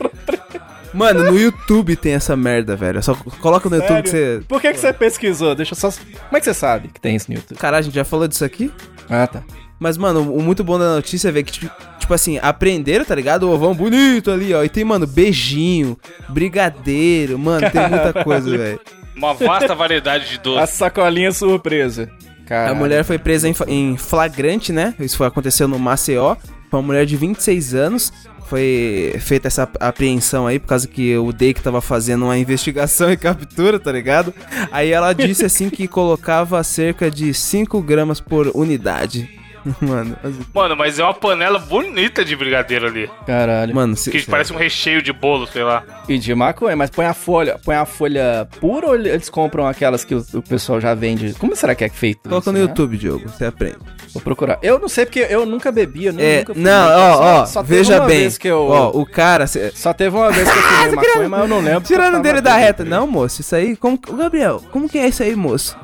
[0.93, 3.03] Mano, no YouTube tem essa merda, velho.
[3.03, 4.39] Só coloca no YouTube que Sério?
[4.41, 4.47] você.
[4.49, 5.55] Por que, que você pesquisou?
[5.55, 5.91] Deixa eu só.
[5.91, 7.59] Como é que você sabe que tem isso no YouTube?
[7.59, 8.73] Caralho, a gente já falou disso aqui?
[9.09, 9.43] Ah, tá.
[9.79, 13.15] Mas, mano, o muito bom da notícia é ver que, tipo, tipo assim, aprenderam, tá
[13.15, 13.43] ligado?
[13.43, 14.65] O ovão bonito ali, ó.
[14.65, 15.99] E tem, mano, beijinho,
[16.31, 18.81] brigadeiro, mano, tem muita coisa, velho.
[19.15, 20.71] Uma vasta variedade de A doces.
[20.77, 22.11] sacolinha surpresa.
[22.45, 22.77] A Caralho.
[22.77, 24.95] mulher foi presa em, em flagrante, né?
[25.01, 26.37] Isso foi aconteceu no Maceió.
[26.71, 28.13] Foi uma mulher de 26 anos.
[28.49, 33.17] Foi feita essa apreensão aí por causa que o DEIC tava fazendo uma investigação e
[33.17, 34.33] captura, tá ligado?
[34.71, 39.29] Aí ela disse assim que colocava cerca de 5 gramas por unidade.
[39.81, 43.11] Mano, assim, Mano, mas é uma panela bonita de brigadeiro ali.
[43.27, 43.75] Caralho.
[43.75, 45.83] mano, se, Que parece um recheio de bolo, sei lá.
[46.09, 50.05] E de maconha, mas põe a folha, põe a folha pura ou eles compram aquelas
[50.05, 51.35] que o, o pessoal já vende?
[51.35, 52.29] Como será que é feito?
[52.29, 52.65] Coloca isso, no né?
[52.65, 53.79] YouTube, Diogo, você aprende.
[54.17, 54.59] Vou procurar.
[54.63, 56.71] Eu não sei porque eu nunca bebi, eu nu- É, nunca fumei.
[56.73, 58.29] não, ó, Só- ó, só veja bem.
[58.45, 61.49] eu, Ó, o cara, cê- Só teve uma vez que eu fumei maconha, mas eu
[61.49, 61.81] não lembro.
[61.83, 62.85] tirando dele da reta.
[62.85, 65.77] Não, moço, isso aí, como, Gabriel, como que é isso aí, moço?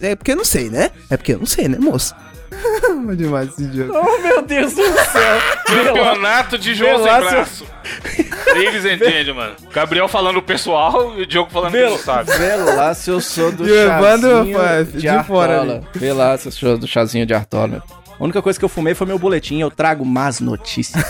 [0.00, 0.90] É porque eu não sei, né?
[1.10, 2.14] É porque eu não sei, né, moço?
[3.16, 3.92] Demais esse jogo.
[3.94, 5.38] Oh, meu Deus do céu.
[5.66, 7.66] Campeonato de João sem braço.
[8.48, 9.50] Ladies and gentlemen.
[9.72, 12.30] Gabriel falando o pessoal e o Diogo falando que não sabe.
[12.96, 15.82] Se eu sou do E chazinho de, de Artola.
[16.38, 17.82] Se eu sou do chazinho de Artola.
[18.18, 21.04] A única coisa que eu fumei foi meu boletim, eu trago más notícias.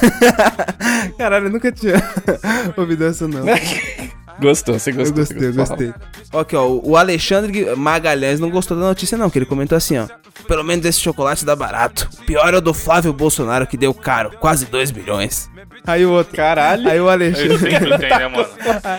[1.16, 1.94] Caralho, eu nunca tinha
[2.76, 3.44] ouvido essa, não.
[4.40, 5.16] Gostou, você Eu gostou.
[5.24, 5.94] gostei, eu gostei.
[6.32, 9.96] Ó, Aqui, ó, o Alexandre Magalhães não gostou da notícia, não, que ele comentou assim,
[9.98, 10.06] ó.
[10.46, 12.09] Pelo menos esse chocolate dá barato.
[12.20, 15.50] O pior é o do Flávio Bolsonaro, que deu caro, quase 2 milhões.
[15.87, 16.37] Aí o outro.
[16.37, 16.88] Caralho.
[16.88, 17.59] Aí o Alexandre.
[17.59, 18.48] sempre tem, né, mano?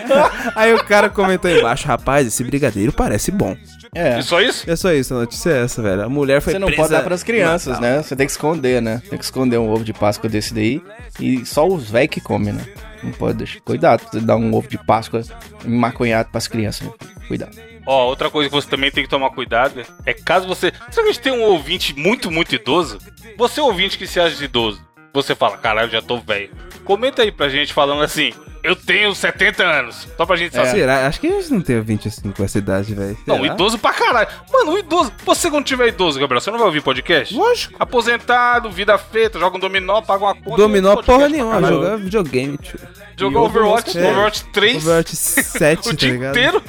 [0.54, 3.56] Aí o cara comentou aí embaixo, rapaz, esse brigadeiro parece bom.
[3.94, 4.18] É.
[4.18, 4.70] E só isso?
[4.70, 6.02] É só isso, a notícia é essa, velho.
[6.02, 7.96] A mulher foi Você não presa pode dar pras crianças, Natal.
[7.96, 8.02] né?
[8.02, 9.02] Você tem que esconder, né?
[9.08, 10.82] Tem que esconder um ovo de Páscoa desse daí.
[11.18, 12.64] E só os velhos que comem, né?
[13.02, 13.60] Não pode deixar.
[13.60, 15.22] Cuidado, você dá um ovo de Páscoa
[15.64, 16.86] maconhado pras crianças.
[16.86, 16.92] Né?
[17.26, 17.56] Cuidado.
[17.90, 20.70] Ó, outra coisa que você também tem que tomar cuidado é caso você.
[20.90, 22.98] Será que a gente tem um ouvinte muito, muito idoso?
[23.34, 26.50] Você, ouvinte que se acha de idoso, você fala, caralho, já tô velho.
[26.84, 28.34] Comenta aí pra gente falando assim,
[28.68, 30.06] eu tenho 70 anos.
[30.16, 30.70] Só pra gente saber.
[30.70, 31.06] Será?
[31.06, 33.16] Acho que a gente não tem 20 assim com essa idade, velho.
[33.26, 34.28] Não, idoso pra caralho.
[34.52, 35.12] Mano, o idoso.
[35.24, 37.34] Você quando tiver idoso, Gabriel, você não vai ouvir podcast?
[37.34, 37.74] Lógico.
[37.78, 40.56] Aposentado, vida feita, joga um dominó, paga uma conta.
[40.56, 42.78] Dominó porra nenhuma, jogar videogame, tio.
[43.16, 44.10] Jogou Overwatch, É.
[44.12, 46.30] Overwatch 3 Overwatch 7, o tá dia ligado?
[46.38, 46.62] inteiro.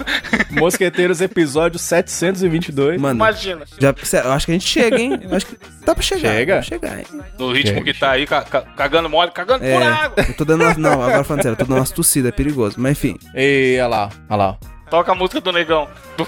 [0.52, 3.00] Mosqueteiros, episódio 722.
[3.00, 3.66] Mano, Imagina.
[3.80, 5.20] já, eu acho que a gente chega, hein?
[5.22, 6.32] Eu acho que dá pra chegar.
[6.34, 6.54] Chega.
[6.54, 7.06] Pra chegar, hein?
[7.38, 10.24] No ritmo Chega, que tá aí, ca- ca- cagando mole, cagando por água.
[10.24, 12.76] É, eu tô dando Não, agora falando sério, eu tô dando umas tossidas, é perigoso.
[12.78, 13.18] Mas enfim.
[13.36, 14.58] E olha lá, olha lá.
[14.90, 15.88] Toca a música do negão.
[16.18, 16.26] Do-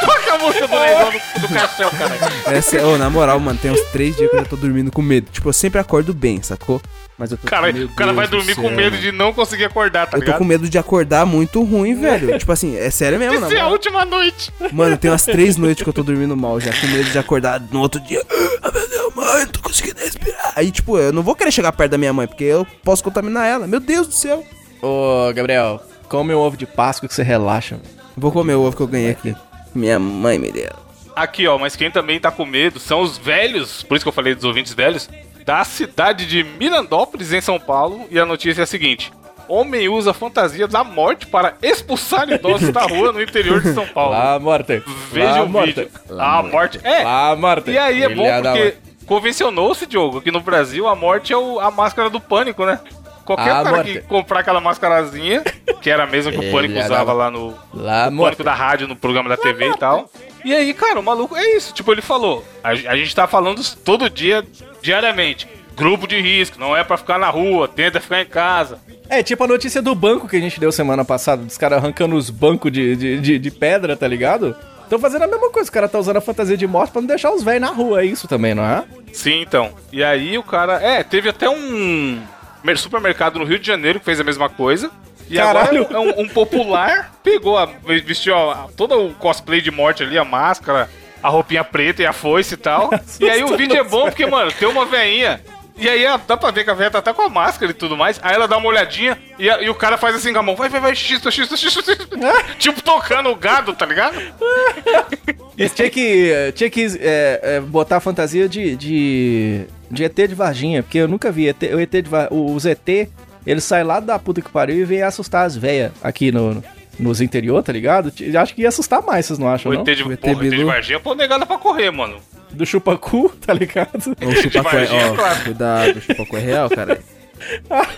[0.00, 2.14] Toca a música do negão do, do caixão, cara.
[2.56, 4.90] Essa é, ô, na moral, mano, tem uns três dias que eu já tô dormindo
[4.90, 5.30] com medo.
[5.30, 6.80] Tipo, eu sempre acordo bem, sacou?
[7.18, 10.06] Mas eu tô Cara, o cara vai Deus dormir com medo de não conseguir acordar,
[10.06, 10.38] tá Eu tô ligado?
[10.38, 12.36] com medo de acordar muito ruim, velho.
[12.38, 14.50] tipo assim, é sério mesmo, na Essa é a última noite.
[14.72, 17.60] Mano, tem umas três noites que eu tô dormindo mal já, com medo de acordar
[17.70, 18.22] no outro dia.
[18.64, 20.52] Ah, meu Deus, mãe, não tô conseguindo respirar.
[20.56, 23.46] Aí, tipo, eu não vou querer chegar perto da minha mãe, porque eu posso contaminar
[23.46, 23.66] ela.
[23.66, 24.44] Meu Deus do céu.
[24.80, 27.76] Ô, Gabriel, come um ovo de Páscoa que você relaxa.
[27.76, 27.88] mano.
[28.16, 29.34] Vou comer o ovo que eu ganhei aqui.
[29.74, 30.70] Minha mãe me deu.
[31.14, 34.12] Aqui, ó, mas quem também tá com medo são os velhos, por isso que eu
[34.12, 35.08] falei dos ouvintes velhos,
[35.44, 38.06] da cidade de Mirandópolis, em São Paulo.
[38.10, 39.12] E a notícia é a seguinte:
[39.48, 44.12] Homem usa fantasia da morte para expulsar idosos da rua no interior de São Paulo.
[44.12, 44.82] Lá, morte.
[45.10, 45.74] Veja Lá, o morte.
[45.74, 45.90] vídeo.
[46.18, 46.80] A morte.
[46.82, 47.70] É, Lá, morte.
[47.70, 48.76] E aí é bom Filha da porque.
[49.12, 52.80] Convencionou-se, Diogo, que no Brasil a morte é o- a máscara do pânico, né?
[53.24, 53.92] Qualquer Ah, cara morte.
[53.92, 55.44] que comprar aquela mascarazinha,
[55.80, 58.36] que era a mesma que o pânico usava lá no, Lá, morte.
[58.36, 60.10] pânico da rádio, no programa da TV e tal.
[60.44, 61.72] E aí, cara, o maluco é isso.
[61.72, 62.44] Tipo, ele falou.
[62.64, 64.44] A, a gente tá falando todo dia,
[64.82, 65.46] diariamente.
[65.76, 68.78] Grupo de risco, não é pra ficar na rua, tenta ficar em casa.
[69.08, 72.16] É, tipo a notícia do banco que a gente deu semana passada, dos caras arrancando
[72.16, 74.54] os bancos de, de, de, de pedra, tá ligado?
[74.92, 77.08] Estão fazendo a mesma coisa, o cara tá usando a fantasia de morte pra não
[77.08, 78.84] deixar os velhos na rua, é isso também, não é?
[79.10, 79.70] Sim, então.
[79.90, 80.82] E aí o cara.
[80.82, 82.20] É, teve até um
[82.62, 84.90] mer- supermercado no Rio de Janeiro que fez a mesma coisa.
[85.30, 85.86] E Caralho.
[85.86, 87.70] agora um, um popular pegou, a,
[88.04, 90.90] vestiu a- todo o cosplay de morte ali, a máscara,
[91.22, 92.90] a roupinha preta e a foice e tal.
[93.18, 95.40] e aí o vídeo é bom porque, mano, tem uma veinha.
[95.76, 97.74] E aí a- dá pra ver que a velha tá até com a máscara e
[97.74, 98.20] tudo mais.
[98.22, 100.54] Aí ela dá uma olhadinha e, e o cara faz assim com a mão.
[100.54, 102.06] Vai, vai, vai, xista, xista, xista, xista.
[102.58, 104.16] tipo tocando o gado, tá ligado?
[105.74, 110.82] Tinha que, tinha que é, é, botar a fantasia de, de, de ET de Varginha,
[110.82, 113.08] porque eu nunca vi ET, o ET de Va- o- os ET,
[113.46, 116.64] eles saem lá da puta que pariu e vêm assustar as velhas aqui no,
[116.98, 118.12] nos interior, tá ligado?
[118.40, 119.82] Acho que ia assustar mais, vocês não acham, O não?
[119.82, 120.64] ET de, O ET porra, ET de.
[120.64, 122.16] Varginha, pô, negada pra correr, mano.
[122.52, 124.16] Do chupacu, tá ligado?
[124.24, 125.44] Ô, chupacu é, ó, claro.
[125.44, 127.00] cuidado, o chupacu é real, cara.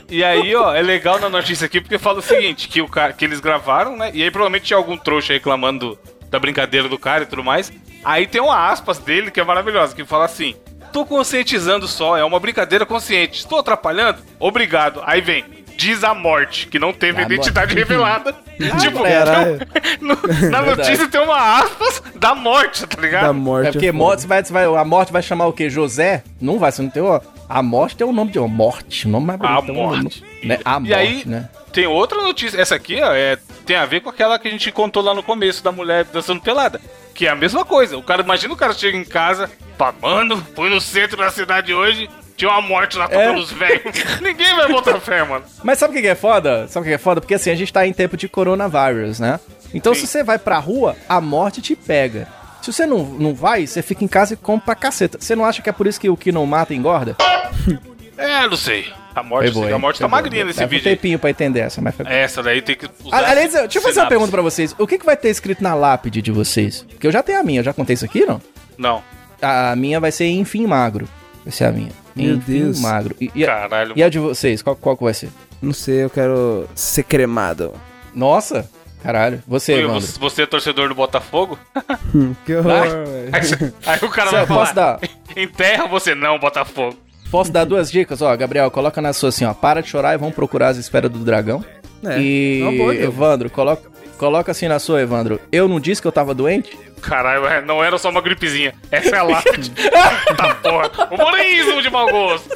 [0.08, 3.12] E aí, ó, é legal na notícia aqui porque fala o seguinte, que, o cara,
[3.12, 4.10] que eles gravaram, né?
[4.14, 5.98] E aí provavelmente tinha algum trouxa reclamando do-
[6.30, 7.72] da brincadeira do cara e tudo mais.
[8.04, 10.54] Aí tem uma aspas dele que é maravilhosa, que fala assim:
[10.92, 13.40] Tô conscientizando só, é uma brincadeira consciente.
[13.40, 14.18] Estou atrapalhando?
[14.38, 15.02] Obrigado.
[15.04, 15.44] Aí vem.
[15.84, 18.34] Diz a morte, que não teve A identidade revelada.
[18.80, 19.58] tipo, caralho.
[20.00, 20.14] no-
[20.50, 20.76] na Verdade.
[20.76, 23.24] notícia tem uma aspas da morte, tá ligado?
[23.26, 23.68] Da morte.
[23.68, 23.98] É porque foda.
[23.98, 25.68] morte, você vai, vai, a morte vai chamar o quê?
[25.68, 26.22] José?
[26.40, 27.20] Não vai, você não tem o...
[27.46, 29.70] A morte tem o nome de uma morte, o nome mais A bonito.
[29.72, 30.24] um nome- morte.
[30.42, 30.58] Né?
[30.64, 31.48] A E morte, aí, né?
[31.72, 32.58] tem outra notícia.
[32.58, 35.22] Essa aqui, ó, é, tem a ver com aquela que a gente contou lá no
[35.22, 36.80] começo da mulher dançando pelada.
[37.14, 37.98] Que é a mesma coisa.
[37.98, 41.72] O cara, imagina o cara chega em casa, pá, mano, fui no centro da cidade
[41.74, 43.42] hoje, tinha uma morte lá tocando É.
[43.42, 43.82] os velhos.
[44.20, 45.44] Ninguém vai botar fé, mano.
[45.62, 46.66] Mas sabe o que é foda?
[46.68, 47.20] Sabe o que é foda?
[47.20, 49.38] Porque assim, a gente tá em tempo de coronavírus, né?
[49.72, 50.00] Então Sim.
[50.00, 52.28] se você vai pra rua, a morte te pega.
[52.62, 55.18] Se você não, não vai, você fica em casa e come pra caceta.
[55.20, 57.16] Você não acha que é por isso que o que não mata engorda?
[58.16, 58.86] É, não sei.
[59.12, 60.22] A morte, Foi boa, a morte tá boa.
[60.22, 60.86] magrinha nesse vídeo.
[60.86, 60.96] um aí.
[60.96, 62.06] tempinho pra entender essa, mas foi...
[62.08, 63.16] Essa daí tem que usar.
[63.24, 64.72] Aliás, deixa eu fazer uma pergunta pra vocês.
[64.78, 66.84] O que, que vai ter escrito na lápide de vocês?
[66.88, 68.40] Porque eu já tenho a minha, eu já contei isso aqui, não?
[68.78, 69.02] Não.
[69.42, 71.08] A minha vai ser Enfim Magro.
[71.44, 71.90] Vai ser a minha.
[72.16, 72.80] Meu enfim Deus.
[72.80, 73.14] Magro.
[73.20, 73.92] E, e, a, Caralho.
[73.96, 75.28] e a de vocês, qual, qual que vai ser?
[75.60, 77.72] Não sei, eu quero ser cremado.
[78.14, 78.68] Nossa,
[79.02, 79.42] caralho.
[79.46, 80.08] Você, Você, Evandro.
[80.20, 81.58] você é torcedor do Botafogo?
[82.46, 83.28] Que horror, velho.
[83.32, 85.00] Aí, você- aí o cara Cê- vai falar, posso dar?
[85.36, 86.96] enterra você não, Botafogo.
[87.30, 88.22] Posso dar duas dicas?
[88.22, 89.52] Ó, Gabriel, coloca na sua assim, ó.
[89.52, 91.64] Para de chorar e vamos procurar as esferas do dragão.
[92.04, 92.94] É, e é boa.
[92.94, 95.40] Evandro, coloca, coloca assim na sua, Evandro.
[95.50, 96.76] Eu não disse que eu tava doente?
[97.00, 98.74] Caralho, é, não era só uma gripezinha.
[98.90, 99.70] Essa é a lápide.
[100.36, 100.90] tá porra.
[101.10, 102.48] Humorismo de mau gosto.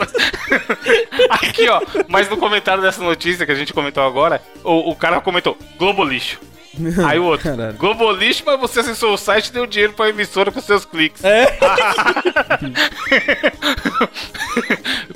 [1.29, 1.81] Aqui, ó.
[2.09, 6.03] Mas no comentário dessa notícia que a gente comentou agora, o, o cara comentou, Globo
[6.03, 6.41] lixo.
[7.07, 7.77] Aí o outro, Caralho.
[7.77, 11.23] Globo lixo, mas você acessou o site e deu dinheiro pra emissora com seus cliques.
[11.25, 11.59] É.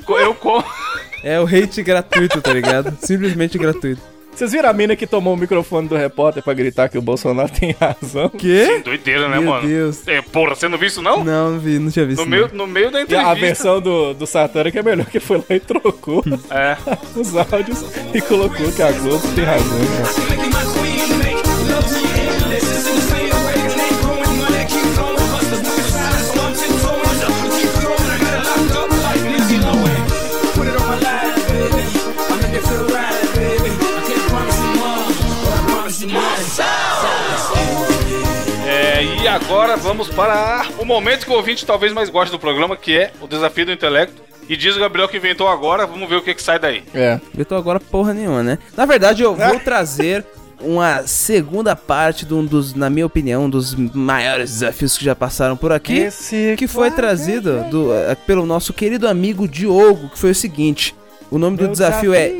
[0.07, 0.63] Eu como.
[1.23, 2.97] É o hate gratuito, tá ligado?
[2.99, 4.12] Simplesmente gratuito.
[4.35, 7.51] Vocês viram a mina que tomou o microfone do repórter pra gritar que o Bolsonaro
[7.51, 8.29] tem razão?
[8.29, 8.81] Quê?
[8.83, 9.67] Doideira, né, Meu mano?
[9.67, 10.07] Deus.
[10.07, 11.23] É, porra, você não viu isso, não?
[11.23, 12.19] Não, não vi, não tinha visto.
[12.19, 12.31] No não.
[12.31, 13.31] meio, no meio da E entrevista.
[13.31, 16.75] a versão do, do Satana que é melhor, que foi lá e trocou É.
[17.15, 19.79] os áudios e colocou que a Globo tem razão.
[19.97, 22.12] Cara.
[39.33, 43.11] Agora vamos para o momento que o ouvinte talvez mais goste do programa, que é
[43.21, 44.21] o desafio do intelecto.
[44.47, 46.83] E diz o Gabriel que inventou agora, vamos ver o que, que sai daí.
[46.93, 47.19] É.
[47.37, 48.59] Eu tô agora porra nenhuma, né?
[48.75, 50.25] Na verdade, eu vou trazer
[50.59, 55.15] uma segunda parte de um dos, na minha opinião, um dos maiores desafios que já
[55.15, 55.97] passaram por aqui.
[55.97, 60.93] Esse que foi trazido do- eh, pelo nosso querido amigo Diogo, que foi o seguinte:
[61.31, 62.31] o nome do desafio é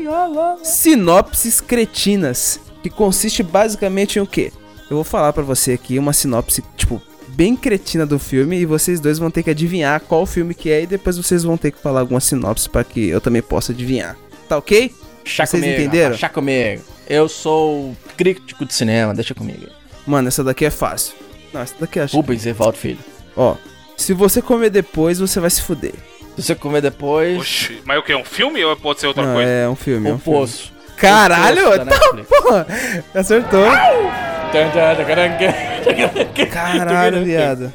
[0.62, 4.52] Sinopses Cretinas, que consiste basicamente em o quê?
[4.94, 9.00] Eu vou falar pra você aqui uma sinopse, tipo, bem cretina do filme e vocês
[9.00, 11.78] dois vão ter que adivinhar qual filme que é e depois vocês vão ter que
[11.80, 14.16] falar alguma sinopse pra que eu também possa adivinhar.
[14.48, 14.94] Tá ok?
[15.24, 16.16] Chá Vocês comigo, entenderam?
[16.16, 16.82] Chá comigo.
[17.08, 19.66] Eu sou crítico de cinema, deixa comigo.
[20.06, 21.14] Mano, essa daqui é fácil.
[21.52, 22.14] Não, essa daqui acho.
[22.16, 22.98] Rubens Evaldo Filho.
[23.36, 23.56] Ó,
[23.96, 25.94] se você comer depois, você vai se fuder.
[26.36, 28.14] Se você comer depois, Oxi, mas o que?
[28.14, 29.50] Um filme ou pode ser outra Não, coisa?
[29.50, 30.08] é um filme.
[30.08, 30.38] é um o filme.
[30.38, 30.72] Poço.
[30.96, 31.62] Caralho!
[31.62, 32.28] O Poço da Tá, Netflix.
[32.28, 32.66] porra!
[33.14, 33.64] Acertou.
[33.64, 33.93] Tan,
[36.50, 37.72] Caralho, viado.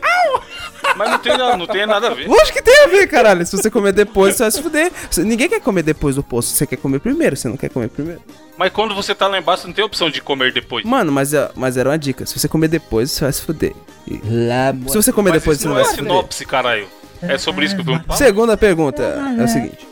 [0.96, 2.28] Mas não tem, nada- não tem nada a ver.
[2.28, 3.46] Lógico que tem a ver, caralho.
[3.46, 4.92] Se você comer depois, você vai se fuder.
[5.20, 6.54] Ninguém quer comer depois do poço.
[6.54, 8.22] Você quer comer primeiro, você não quer comer primeiro.
[8.58, 10.84] Mas quando você tá lá embaixo, não tem opção de comer depois.
[10.86, 12.26] Mano, mas, é- mas era uma dica.
[12.26, 13.74] Se você comer depois, você vai se fuder.
[14.06, 16.12] E- Lá, Se você comer Mas depois, você não não vai é se fuder.
[16.12, 16.88] sinopse, caralho.
[17.22, 18.18] É sobre isso que filme fala.
[18.18, 19.04] Segunda pergunta
[19.38, 19.88] é o seguinte.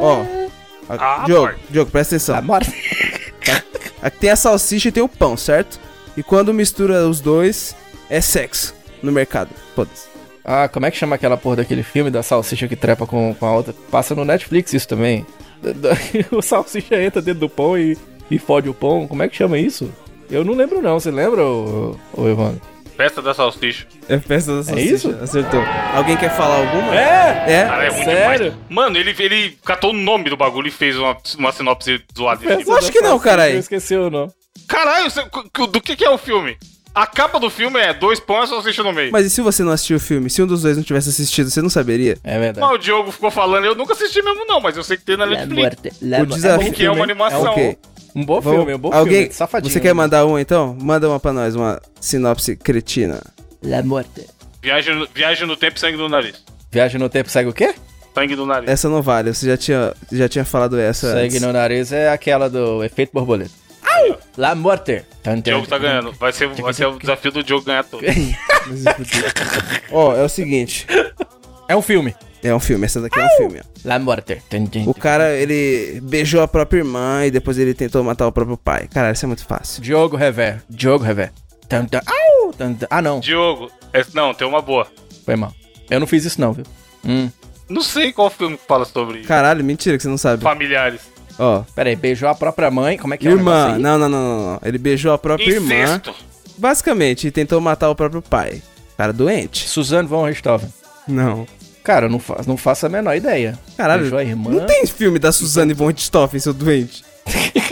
[0.00, 0.24] Ó.
[0.90, 1.52] Ah, Diogo.
[1.70, 2.42] Diogo, presta atenção.
[4.02, 5.78] Aqui tem a salsicha e tem o pão, certo?
[6.16, 7.74] E quando mistura os dois,
[8.10, 9.50] é sexo no mercado.
[9.74, 10.08] Foda-se.
[10.44, 13.46] Ah, como é que chama aquela porra daquele filme da salsicha que trepa com, com
[13.46, 13.72] a outra?
[13.90, 15.24] Passa no Netflix isso também.
[16.32, 17.96] O salsicha entra dentro do pão e,
[18.28, 19.06] e fode o pão.
[19.06, 19.88] Como é que chama isso?
[20.28, 20.98] Eu não lembro não.
[20.98, 22.71] Você lembra, ô, ô Evandro?
[23.02, 23.84] Festa da salsicha.
[24.08, 24.94] É festa da salsicha.
[24.94, 25.10] isso?
[25.20, 25.60] Acertou.
[25.92, 26.94] Alguém quer falar alguma?
[26.94, 27.44] É!
[27.48, 27.64] É?
[27.64, 28.50] Cara, é ruim Sério?
[28.50, 28.70] demais.
[28.70, 32.40] Mano, ele, ele catou o nome do bagulho e fez uma, uma sinopse zoada.
[32.40, 32.62] de filme.
[32.64, 33.54] Eu acho que não, caralho.
[33.54, 34.30] Eu esqueci o nome.
[34.68, 35.08] Caralho,
[35.68, 36.56] do que, que é o filme?
[36.94, 39.10] A capa do filme é dois pães e salsicha no meio.
[39.10, 40.30] Mas e se você não assistiu o filme?
[40.30, 42.18] Se um dos dois não tivesse assistido, você não saberia?
[42.22, 42.60] É verdade.
[42.60, 45.16] Mas o Diogo ficou falando, eu nunca assisti mesmo não, mas eu sei que tem
[45.16, 46.00] na Netflix.
[46.20, 47.50] O desafio que é uma animação.
[47.50, 47.78] Ok.
[48.14, 49.32] Um bom Vamos- filme, um bom Alguém, filme.
[49.34, 49.72] Safadinho.
[49.72, 50.76] Você quer mandar um então?
[50.80, 53.20] Manda uma pra nós, uma sinopse cretina.
[53.62, 54.26] La Morte.
[54.62, 56.34] Viagem, no- viagem no tempo e sangue no nariz.
[56.70, 57.74] Viagem no tempo segue o quê?
[58.14, 58.68] Sangue do nariz.
[58.68, 61.12] Essa não vale, você já tinha, já tinha falado essa.
[61.12, 61.40] Segue antes.
[61.42, 63.50] no nariz é aquela do efeito borboleta.
[64.36, 65.04] La Morte.
[65.26, 66.12] O Diogo tá ganhando.
[66.12, 68.02] Vai ser, vai ser o desafio do Diogo ganhar tudo.
[69.90, 70.86] Ó, é o seguinte.
[71.68, 72.14] É um filme.
[72.42, 73.60] É um filme, essa daqui é um filme.
[73.60, 73.64] ó.
[73.84, 74.42] La Morte.
[74.86, 78.88] O cara, ele beijou a própria irmã e depois ele tentou matar o próprio pai.
[78.92, 79.80] Caralho, isso é muito fácil.
[79.82, 80.60] Diogo Rever.
[80.68, 81.04] Diogo
[81.68, 81.86] tan.
[82.90, 83.20] Ah, não.
[83.20, 84.86] Diogo, é- não, tem uma boa.
[85.24, 85.52] Foi mal.
[85.88, 86.64] Eu não fiz isso não, viu?
[87.04, 87.30] Hum.
[87.68, 90.42] Não sei qual filme que fala sobre Caralho, mentira que você não sabe.
[90.42, 91.00] familiares.
[91.38, 91.62] Ó.
[91.74, 92.98] Pera aí, beijou a própria mãe.
[92.98, 93.82] Como é que é o Irmã, negócio aí?
[93.82, 94.60] não, não, não, não, não.
[94.64, 95.66] Ele beijou a própria irmã.
[95.66, 96.14] Incesto.
[96.58, 98.62] Basicamente, e tentou matar o próprio pai.
[98.98, 99.66] Cara doente.
[99.68, 100.68] Suzanne von Richthofen.
[101.08, 101.46] Não.
[101.84, 103.58] Cara, eu não, fa não faço a menor ideia.
[103.76, 104.50] Caralho, Beijou a irmã.
[104.50, 107.04] não tem filme da Suzane von Richthofen, seu doente.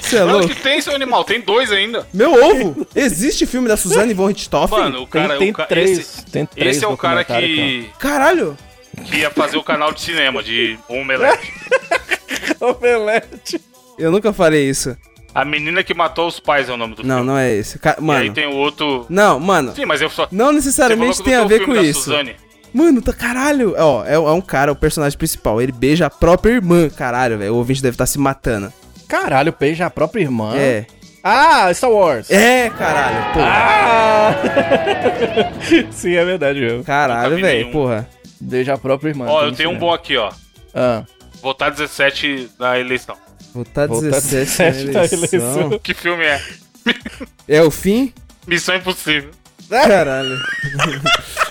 [0.01, 0.49] Você é Não, louco?
[0.49, 1.23] que tem, seu animal.
[1.25, 2.07] Tem dois ainda.
[2.12, 2.87] Meu ovo!
[2.94, 4.79] Existe filme da Suzane von Richthofen?
[4.79, 5.38] Mano, o Tem, cara...
[5.38, 5.99] tem o ca- três.
[5.99, 8.57] Esse, tem três esse é o cara que, Caralho!
[9.05, 11.53] que ia fazer o canal de cinema de Omelete.
[12.61, 13.61] Omelete.
[13.99, 14.96] Eu nunca falei isso.
[15.35, 17.31] A menina que matou os pais é o nome do Não, filme.
[17.31, 17.79] não é esse.
[17.79, 18.33] Ca- E aí Mano.
[18.35, 19.07] tem o outro...
[19.09, 19.73] Não, mano.
[19.77, 20.27] Sim, mas eu só...
[20.33, 22.03] Não necessariamente tem a não ver com isso.
[22.03, 22.35] Suzane.
[22.72, 23.74] Mano, tá caralho.
[23.76, 25.61] Ó, é, é um cara, o personagem principal.
[25.61, 26.88] Ele beija a própria irmã.
[26.88, 27.54] Caralho, velho.
[27.54, 28.72] O ouvinte deve estar se matando.
[29.09, 30.54] Caralho, beija a própria irmã.
[30.56, 30.87] É.
[31.22, 32.30] Ah, Star Wars.
[32.30, 33.33] É, caralho.
[33.35, 33.40] Pô.
[33.42, 34.35] Ah!
[35.92, 36.83] Sim, é verdade, meu.
[36.83, 37.70] Caralho, vi velho.
[37.70, 38.09] Porra.
[38.40, 39.26] Beija a própria irmã.
[39.28, 40.26] Ó, eu tenho um bom aqui, ó.
[40.26, 40.40] mesmo.
[40.74, 41.04] Ah,
[41.42, 43.16] Votar 17 na eleição.
[43.54, 45.38] Votar Votar 17 na 17 na eleição.
[45.61, 45.78] eleição.
[45.78, 46.40] Que filme é?
[47.48, 48.12] É o fim?
[48.46, 49.30] Missão Impossível.
[49.68, 50.37] Caralho.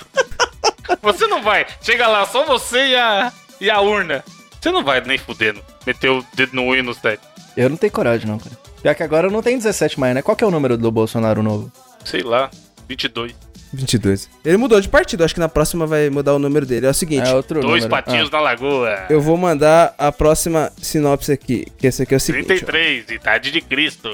[1.02, 1.66] Você não vai.
[1.82, 4.24] Chega lá, só você e a, e a urna.
[4.60, 5.62] Você não vai nem fudendo.
[5.86, 7.22] Meter o dedo no 1 no 7.
[7.56, 8.58] eu não tenho coragem, não, cara.
[8.82, 10.22] Pior que agora não tem 17 mais, né?
[10.22, 11.72] Qual que é o número do Bolsonaro novo?
[12.06, 12.50] Sei lá.
[12.88, 13.34] 22.
[13.74, 14.30] 22.
[14.44, 15.24] Ele mudou de partido.
[15.24, 16.88] Acho que na próxima vai mudar o número dele.
[16.88, 17.30] É o seguinte.
[17.30, 17.90] É outro Dois número.
[17.90, 19.06] patinhos na lagoa.
[19.10, 21.68] Eu vou mandar a próxima sinopse aqui.
[21.78, 22.46] Que esse aqui é o seguinte.
[22.46, 22.48] ó.
[22.48, 24.10] 33, idade de Cristo.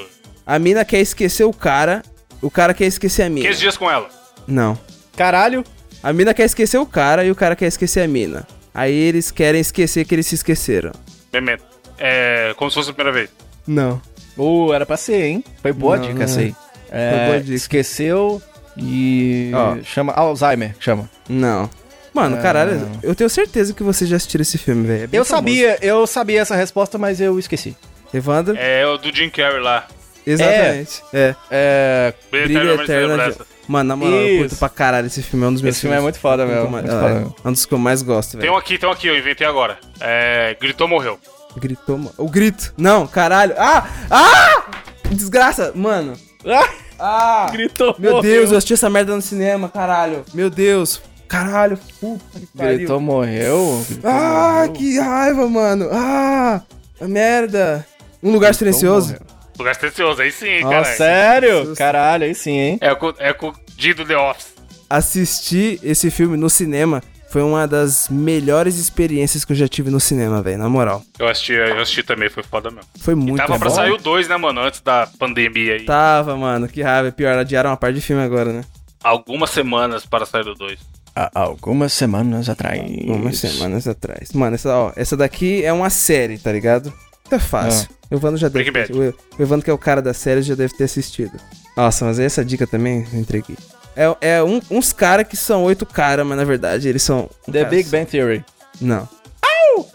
[0.45, 2.03] A mina quer esquecer o cara.
[2.41, 3.47] O cara quer esquecer a mina.
[3.47, 4.09] 15 dias com ela.
[4.47, 4.73] Não.
[4.73, 4.91] Ah.
[5.15, 5.63] Caralho.
[6.05, 8.45] A mina quer esquecer o cara e o cara quer esquecer a mina.
[8.73, 10.91] Aí eles querem esquecer que eles se esqueceram.
[11.33, 11.63] Memento.
[11.97, 13.29] É como se fosse a primeira vez.
[13.65, 13.99] Não.
[14.37, 15.43] Uh, era pra ser, hein?
[15.63, 16.43] Foi boa Não, dica não essa é.
[16.43, 16.55] aí.
[16.91, 17.55] É, Foi boa dica.
[17.55, 18.41] Esqueceu
[18.77, 19.49] e.
[19.55, 19.77] Ó.
[19.83, 21.09] Chama Alzheimer, chama.
[21.27, 21.67] Não.
[22.13, 22.41] Mano, Ah.
[22.41, 25.03] caralho, eu tenho certeza que você já assistiu esse filme, velho.
[25.05, 25.43] É bem Eu famoso.
[25.55, 27.75] sabia, eu sabia essa resposta, mas eu esqueci.
[28.13, 28.55] Evandro?
[28.57, 29.87] É o do Jim Carrey lá.
[30.25, 31.01] Exatamente.
[31.13, 31.35] É.
[31.49, 32.13] É.
[32.31, 33.35] Brilho Brilho Eterno.
[33.67, 35.45] Mano, na moral, eu curto pra caralho esse filme.
[35.45, 37.51] É um dos meus Esse filme é muito foda mesmo, muito É, foda é um
[37.51, 38.53] dos que eu mais gosto, Tem velho.
[38.53, 39.77] um aqui, tem um aqui, eu inventei agora.
[39.99, 40.55] É.
[40.59, 41.19] Gritou, morreu.
[41.57, 42.13] Gritou, mano.
[42.17, 42.73] O grito.
[42.77, 43.53] Não, caralho.
[43.57, 43.87] Ah!
[44.11, 44.65] Ah!
[45.09, 46.13] Desgraça, mano.
[46.45, 47.47] Ah, Ah!
[47.51, 47.95] gritou.
[47.97, 48.31] Meu morreu.
[48.31, 50.23] Deus, eu assisti essa merda no cinema, caralho.
[50.33, 51.01] Meu Deus.
[51.27, 52.77] Caralho, puta que pariu.
[52.77, 53.83] Gritou, morreu.
[53.89, 54.73] Gritou, Ah, morreu.
[54.73, 55.89] que raiva, mano.
[55.91, 56.61] Ah,
[57.01, 57.85] a merda.
[58.21, 59.13] Um lugar Gritou, silencioso.
[59.13, 59.34] morreu.
[59.57, 60.83] Lugar silencioso, aí sim, cara.
[60.83, 61.75] Sério?
[61.75, 62.77] Caralho, aí sim, hein?
[62.81, 64.53] É com, é o Dido The Office.
[64.89, 69.99] Assistir esse filme no cinema foi uma das melhores experiências que eu já tive no
[69.99, 71.01] cinema, velho, na moral.
[71.19, 72.89] Eu assisti, eu assisti também, foi foda mesmo.
[72.99, 73.75] Foi muito Tava pra bom.
[73.75, 74.61] sair o 2, né, mano?
[74.61, 75.85] Antes da pandemia aí.
[75.85, 77.11] Tava, mano, que raiva.
[77.11, 78.63] Pior, adiaram uma parte de filme agora, né?
[79.03, 80.79] Algumas semanas para sair o 2.
[81.15, 82.81] Há algumas semanas atrás.
[83.05, 84.33] Umas semanas atrás.
[84.33, 86.93] Mano, essa, ó, essa daqui é uma série, tá ligado?
[87.29, 87.89] Tá fácil.
[88.11, 90.41] O Evandro já deve Breaking ter, o, o Evandro, que é o cara da série,
[90.41, 91.33] já deve ter assistido.
[91.75, 93.57] Nossa, mas essa dica também eu entreguei.
[93.95, 97.29] É, é um- uns caras que são oito caras, mas na verdade eles são.
[97.47, 97.89] um The Big.
[97.89, 98.43] Bang Theory.
[98.79, 99.07] Não.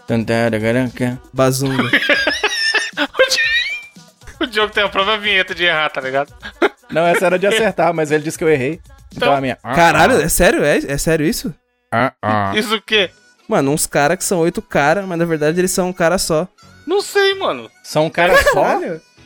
[0.07, 1.19] Tantaracaranca.
[1.33, 1.83] Bazunga.
[4.39, 6.33] O Diogo tem a própria vinheta de errar, tá ligado?
[6.89, 8.79] Não, essa era de acertar, mas ele disse que eu errei.
[9.15, 9.55] Então, Então- a minha.
[9.57, 10.63] Caralho, é sério?
[10.63, 11.53] É, é sério isso?
[11.93, 12.51] Ah, ah.
[12.55, 13.11] Isso o quê?
[13.47, 16.47] Mano, uns caras que são oito caras, mas na verdade eles são um cara só.
[16.91, 17.71] Não sei, mano.
[17.83, 18.79] São um cara só?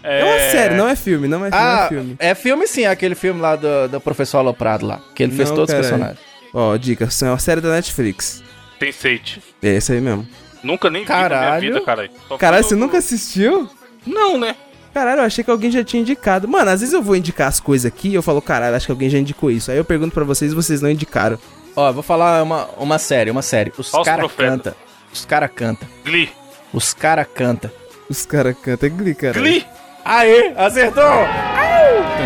[0.03, 2.15] É uma série, não é filme, não é, não Ah, é filme.
[2.19, 5.01] é filme sim, aquele filme lá do, do professor Aloprado lá.
[5.15, 5.89] Que ele fez Não, todos os caralho.
[5.97, 6.19] personagens.
[6.53, 8.43] Ó, dica, é uma série da Netflix.
[8.77, 9.41] Tem Sage.
[9.63, 10.27] É esse aí mesmo.
[10.61, 11.61] Nunca nem vi na minha Caralho.
[11.61, 12.09] vida, caralho.
[12.27, 13.67] Só Caralho, você nunca assistiu?
[14.05, 14.55] Não, né?
[14.93, 16.47] Caralho, eu achei que alguém já tinha indicado.
[16.47, 18.91] Mano, às vezes eu vou indicar as coisas aqui e eu falo, caralho, acho que
[18.91, 19.71] alguém já indicou isso.
[19.71, 21.39] Aí eu pergunto pra vocês e vocês não indicaram.
[21.75, 23.73] Ó, eu vou falar uma, uma série, uma série.
[23.77, 24.51] Os cara profetas.
[24.53, 24.77] canta.
[25.11, 25.87] Os cara canta.
[26.05, 26.29] Glee.
[26.75, 27.71] Os cara canta.
[28.09, 29.33] Os caras cantam, é Glee, cara.
[29.33, 29.65] Glee?
[30.03, 31.03] Aê, acertou!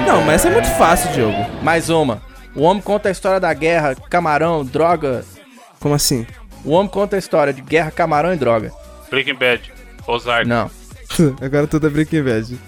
[0.08, 1.38] Não, mas essa é muito fácil, Diogo.
[1.62, 2.20] Mais uma.
[2.56, 5.24] O homem conta a história da guerra, camarão, droga.
[5.80, 6.26] Como assim?
[6.66, 8.74] O homem conta a história de guerra, camarão e droga.
[9.12, 9.72] Breaking Bad.
[10.08, 10.48] Ozark.
[10.50, 10.72] Não,
[11.40, 12.60] Agora tudo é Breaking Bad.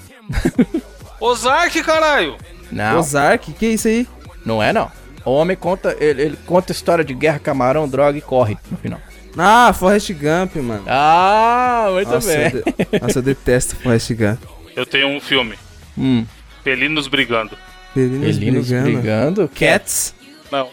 [1.19, 2.37] Ozark, caralho!
[2.71, 3.53] não, Ozark?
[3.53, 4.07] Que isso aí?
[4.45, 4.91] não é não.
[5.25, 8.77] O homem conta, ele, ele conta a história de guerra, camarão, droga e corre no
[8.77, 8.99] final.
[9.37, 10.83] Ah, Forrest Gump, mano.
[10.87, 12.63] Ah, muito Nossa, eu, bem.
[12.91, 14.39] de- Nossa, eu detesto Forrest Gump.
[14.75, 15.55] Eu tenho um filme.
[15.97, 16.25] Hum,
[16.63, 17.57] Felinos Brigando.
[17.93, 18.91] Felinos, Felinos brigando.
[18.91, 19.51] brigando.
[19.53, 20.15] Cats.
[20.51, 20.69] Não.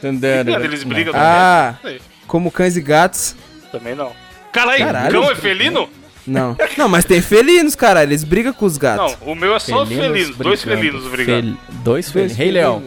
[0.00, 0.24] Quando
[0.64, 1.98] eles brigam Ah, também.
[2.26, 3.34] como cães e gatos.
[3.72, 4.12] Também não.
[4.52, 5.12] Caralho, Caralho.
[5.20, 5.88] cão é felino?
[6.26, 6.56] Não.
[6.76, 8.02] Não, mas tem felinos, cara.
[8.02, 9.16] Eles brigam com os gatos.
[9.20, 10.36] Não, o meu é só felinos.
[10.36, 11.56] Dois felinos brigando.
[11.56, 12.36] Fel- Dois felinos.
[12.36, 12.82] Rei Leão.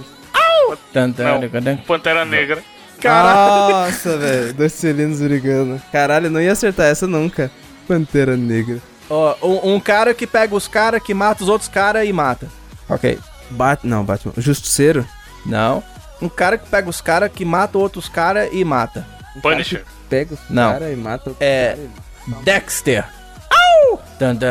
[0.93, 1.77] Tan, Não.
[1.77, 2.63] Pantera Negra.
[3.09, 4.53] Nossa, velho.
[4.53, 5.81] Dois felinos brigando.
[5.91, 7.49] Caralho, não ia acertar essa nunca.
[7.87, 8.79] Pantera Negra.
[9.09, 12.47] Ó, um, um cara que pega os caras, que mata os outros caras e mata.
[12.87, 13.19] Ok.
[13.49, 13.85] Bat...
[13.85, 14.33] Não, Batman.
[14.37, 15.05] Justiceiro?
[15.45, 15.83] Não.
[16.21, 19.05] Um cara que pega os caras, que mata outros caras e mata.
[19.41, 19.83] Punisher.
[20.09, 20.71] Pega os Não.
[20.73, 21.75] cara e mata o É.
[21.75, 22.41] cara.
[22.43, 23.05] Dexter.
[23.49, 24.01] Au!
[24.19, 24.37] Tan,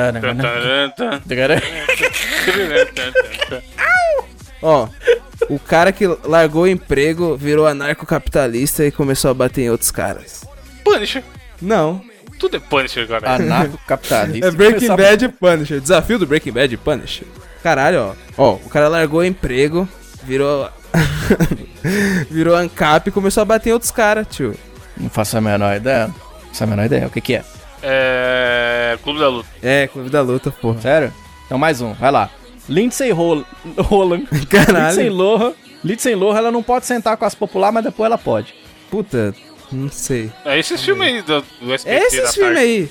[4.62, 4.88] Ó,
[5.48, 10.44] o cara que largou o emprego, virou anarcocapitalista e começou a bater em outros caras.
[10.84, 11.22] Punisher.
[11.60, 12.02] Não.
[12.38, 13.34] Tudo é Punisher, cara.
[13.34, 14.46] Anarcocapitalista.
[14.46, 15.80] É Breaking Bad e Punisher.
[15.80, 17.26] Desafio do Breaking Bad e Punisher.
[17.62, 18.52] Caralho, ó.
[18.52, 19.88] Ó, o cara largou o emprego,
[20.22, 20.68] virou.
[22.30, 24.54] virou ANCAP e começou a bater em outros caras, tio.
[24.96, 26.06] Não faço a menor ideia.
[26.06, 26.14] Não
[26.48, 27.06] faço a menor ideia.
[27.06, 27.44] O que que é?
[27.82, 28.98] É.
[29.02, 29.48] Clube da Luta.
[29.62, 30.80] É, Clube da Luta, porra.
[30.80, 31.12] Sério?
[31.46, 31.92] Então mais um.
[31.94, 32.30] Vai lá.
[32.70, 33.44] Lindsay Hol-
[33.76, 34.24] Roland.
[34.32, 35.12] Lindsay Caralho.
[35.12, 35.52] Lohan.
[35.84, 38.54] Lindsay Lohan, ela não pode sentar com as populares, mas depois ela pode.
[38.90, 39.34] Puta,
[39.72, 40.30] não sei.
[40.44, 42.58] É esses filmes aí do, do SBT É da esses filmes tarde.
[42.58, 42.90] aí.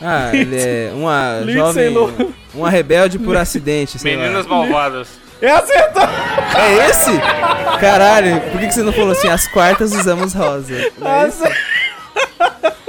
[0.00, 1.88] Ah, ele é uma Lindsay jovem.
[1.88, 2.28] Lohan.
[2.54, 3.98] Uma rebelde por acidente.
[3.98, 4.22] sei lá.
[4.22, 5.08] Meninas Malvadas.
[5.40, 6.02] É acertou!
[6.02, 7.12] É esse?
[7.80, 9.28] Caralho, por que, que você não falou assim?
[9.28, 10.90] As quartas usamos rosa.
[10.98, 11.44] Não é isso?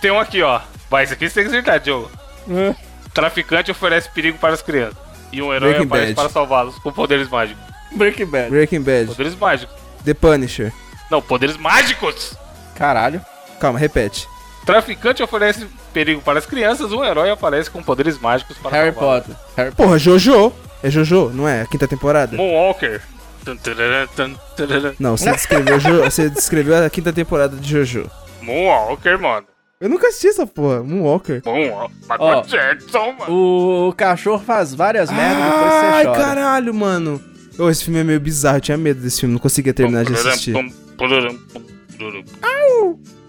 [0.00, 0.60] Tem um aqui, ó.
[0.90, 2.10] Vai, isso aqui você tem que acertar, Diogo.
[2.50, 2.74] É.
[3.12, 4.96] Traficante oferece perigo para as crianças.
[5.32, 6.16] E um herói Breaking aparece Bad.
[6.16, 7.62] para salvá-los com poderes mágicos.
[7.92, 8.50] Breaking Bad.
[8.50, 9.06] Breaking Bad.
[9.06, 9.74] Poderes mágicos.
[10.04, 10.72] The Punisher.
[11.10, 12.36] Não, poderes mágicos!
[12.76, 13.20] Caralho.
[13.60, 14.28] Calma, repete.
[14.64, 19.24] Traficante oferece perigo para as crianças, um herói aparece com poderes mágicos para Harry salvá-los.
[19.26, 19.36] Potter.
[19.56, 20.52] Harry Porra, Jojo.
[20.82, 21.62] É Jojo, não é?
[21.62, 22.36] A quinta temporada?
[22.36, 23.00] Moonwalker.
[24.98, 28.10] Não, você descreveu, Jo- você descreveu a quinta temporada de Jojo.
[28.42, 29.46] Moonwalker, mano.
[29.78, 30.82] Eu nunca assisti essa porra.
[30.82, 31.42] Moonwalker.
[31.44, 31.96] Moonwalker.
[32.02, 32.42] Michael Ó.
[32.42, 33.88] Jackson, mano.
[33.88, 36.18] O cachorro faz várias merdas e depois você Ai, chora.
[36.18, 37.20] caralho, mano.
[37.58, 38.56] Ô, esse filme é meio bizarro.
[38.56, 39.34] Eu tinha medo desse filme.
[39.34, 40.54] Não conseguia terminar de assistir.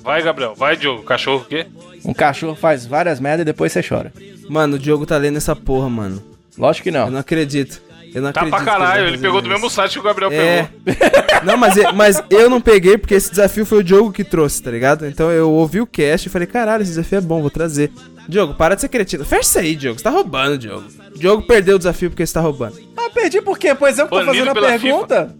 [0.02, 0.56] Vai, Gabriel.
[0.56, 1.04] Vai, Diogo.
[1.04, 1.68] Cachorro o quê?
[2.06, 4.14] Um cachorro faz várias merdas e depois você chora.
[4.50, 6.24] Mano, o Diogo tá lendo essa porra, mano.
[6.58, 7.12] Lógico que Eu não.
[7.12, 7.82] não acredito.
[8.14, 9.53] Eu não Tá acredito pra caralho, ele pegou do isso.
[9.53, 10.70] mesmo site que o Gabriel É.
[10.86, 10.97] pegou.
[11.45, 14.62] Não, mas, eu- mas eu não peguei porque esse desafio foi o Diogo que trouxe,
[14.64, 15.05] tá ligado?
[15.05, 17.91] Então eu ouvi o cast e falei, caralho, esse desafio é bom, vou trazer.
[18.28, 19.24] Diogo, para de ser cretino.
[19.24, 19.97] Fecha isso aí, Diogo.
[19.99, 20.84] Você tá roubando, Diogo.
[21.16, 22.76] Diogo perdeu o desafio porque você tá roubando.
[22.97, 23.76] Ah, perdi por quê?
[23.76, 25.36] Pois eu que tô fazendo a pergunta.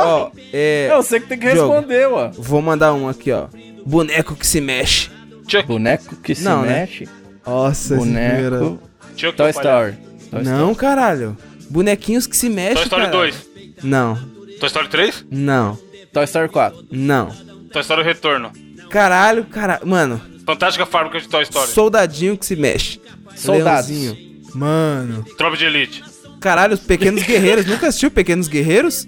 [0.00, 0.88] Ó, é.
[0.92, 1.72] Eu sei que tem que Diogo.
[1.72, 2.30] responder, ué.
[2.38, 3.46] Vou mandar um aqui, ó.
[3.84, 5.10] Boneco que se mexe.
[5.48, 6.80] Chuck, Boneco que se Não, né?
[6.80, 7.08] mexe.
[7.44, 8.78] Nossa, Boneco.
[9.36, 9.50] Toy.
[9.50, 9.94] Story.
[10.30, 11.36] Toy Não, caralho.
[11.72, 12.74] Bonequinhos que se mexem.
[12.74, 13.16] Toy Story cara.
[13.16, 13.48] 2.
[13.82, 14.14] Não,
[14.60, 15.24] Toy Story 3?
[15.30, 15.78] não.
[16.12, 16.84] Toy Story 4.
[16.90, 17.30] não.
[17.72, 18.52] Toy Story Retorno.
[18.90, 19.80] Caralho, cara.
[19.84, 21.68] Mano, Fantástica Fábrica de Toy Story.
[21.70, 23.00] soldadinho que se mexe.
[23.34, 23.88] Soldados.
[23.90, 24.42] Leãozinho.
[24.54, 25.24] Mano.
[25.38, 26.04] Tropa de Elite.
[26.38, 27.64] Caralho, os Pequenos Guerreiros.
[27.66, 29.06] Nunca assistiu Pequenos Guerreiros?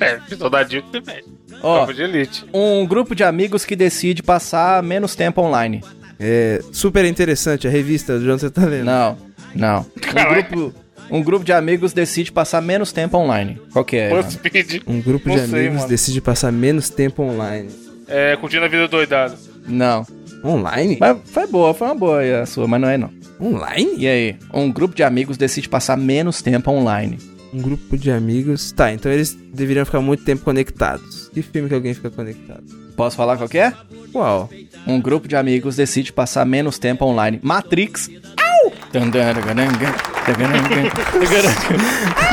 [0.00, 1.28] É, soldadinho que se mexe.
[1.62, 2.44] Ó, Tropa de Elite.
[2.54, 5.84] um grupo de amigos que decide passar menos tempo online.
[6.18, 8.84] É super interessante a revista de onde você tá lendo.
[8.86, 9.18] Não,
[9.54, 9.80] não.
[9.96, 10.42] Um Caralho.
[10.48, 10.74] grupo,
[11.10, 13.60] um grupo de amigos decide passar menos tempo online.
[13.72, 14.10] Qual que é?
[14.10, 14.82] BuzzFeed.
[14.86, 15.88] Um grupo Não de sei, amigos mano.
[15.88, 17.68] decide passar menos tempo online.
[18.08, 19.36] É, curtindo a vida doidada.
[19.66, 20.06] Não.
[20.44, 20.96] Online?
[20.98, 23.10] Mas foi boa, foi uma boa aí a sua, mas não é não.
[23.40, 23.94] Online?
[23.98, 24.36] E aí?
[24.52, 27.18] Um grupo de amigos decide passar menos tempo online.
[27.52, 28.72] Um grupo de amigos.
[28.72, 31.28] Tá, então eles deveriam ficar muito tempo conectados.
[31.34, 32.62] Que filme que alguém fica conectado?
[32.96, 33.72] Posso falar qual que é?
[34.12, 34.48] Qual?
[34.86, 37.38] Um grupo de amigos decide passar menos tempo online.
[37.42, 38.08] Matrix.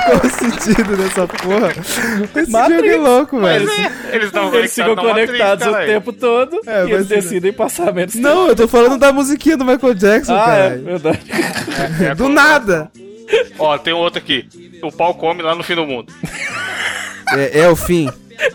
[0.06, 1.70] Qual o sentido dessa porra?
[2.36, 2.82] Esse Matrix.
[2.82, 3.70] jogo é louco, velho.
[4.12, 7.94] Eles estavam Eles ficam conectados Matrix, conectados o tempo todo É, e eles decidem passar
[7.94, 8.28] menos tempo.
[8.28, 10.78] Não, eu tô falando da musiquinha do Michael Jackson, Ah, é cara.
[10.82, 11.20] verdade.
[12.10, 12.92] É, Do nada.
[13.60, 14.48] Ó, tem outro aqui.
[14.82, 16.12] O pau come lá no fim do mundo.
[17.36, 18.10] É, é o fim.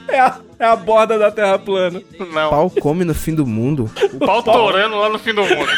[0.09, 2.01] É a, é a borda da Terra plana.
[2.33, 2.51] Não.
[2.51, 3.91] Pau come no fim do mundo.
[4.15, 5.69] O pau torando lá no fim do mundo.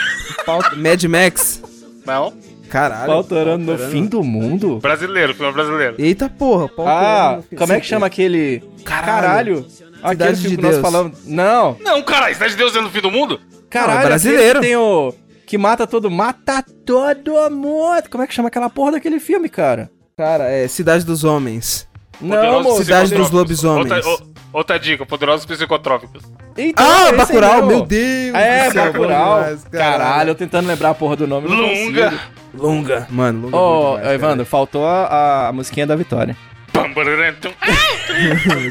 [0.46, 0.60] Pau...
[0.76, 1.60] Mad Max.
[2.06, 2.32] Não.
[2.68, 3.06] Caralho.
[3.06, 4.78] Pau torando no fim do mundo?
[4.78, 5.94] Brasileiro, filme brasileiro.
[5.98, 8.62] Eita porra, pau Ah, como é que chama aquele...
[8.84, 9.66] Caralho.
[10.02, 10.82] Aquele Cidade filme de que nós Deus.
[10.82, 11.26] falamos...
[11.26, 11.76] Não.
[11.80, 13.40] Não, caralho, Cidade de Deus é no fim do mundo?
[13.70, 14.60] Caralho, é brasileiro.
[14.60, 15.14] tem o...
[15.46, 16.10] Que mata todo...
[16.10, 18.08] Mata todo mundo.
[18.10, 19.90] Como é que chama aquela porra daquele filme, cara?
[20.16, 21.88] Cara, é Cidade dos Homens.
[22.20, 22.84] Não, moço.
[22.84, 23.30] Cidade dos.
[23.30, 24.06] Lobisomens.
[24.06, 26.22] Outra, outra dica, Poderosos Psicotrópicos.
[26.56, 29.40] Então, Ah, Bacurau, meu Deus É, do céu, Bacurau.
[29.42, 31.48] demais, Caralho, eu tentando lembrar a porra do nome.
[31.48, 32.14] não Lunga.
[32.54, 33.06] Lunga.
[33.10, 33.56] Mano, Lunga.
[33.56, 36.36] é Ô, demais, Evandro, faltou a, a musiquinha da vitória.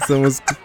[0.02, 0.58] Essa música.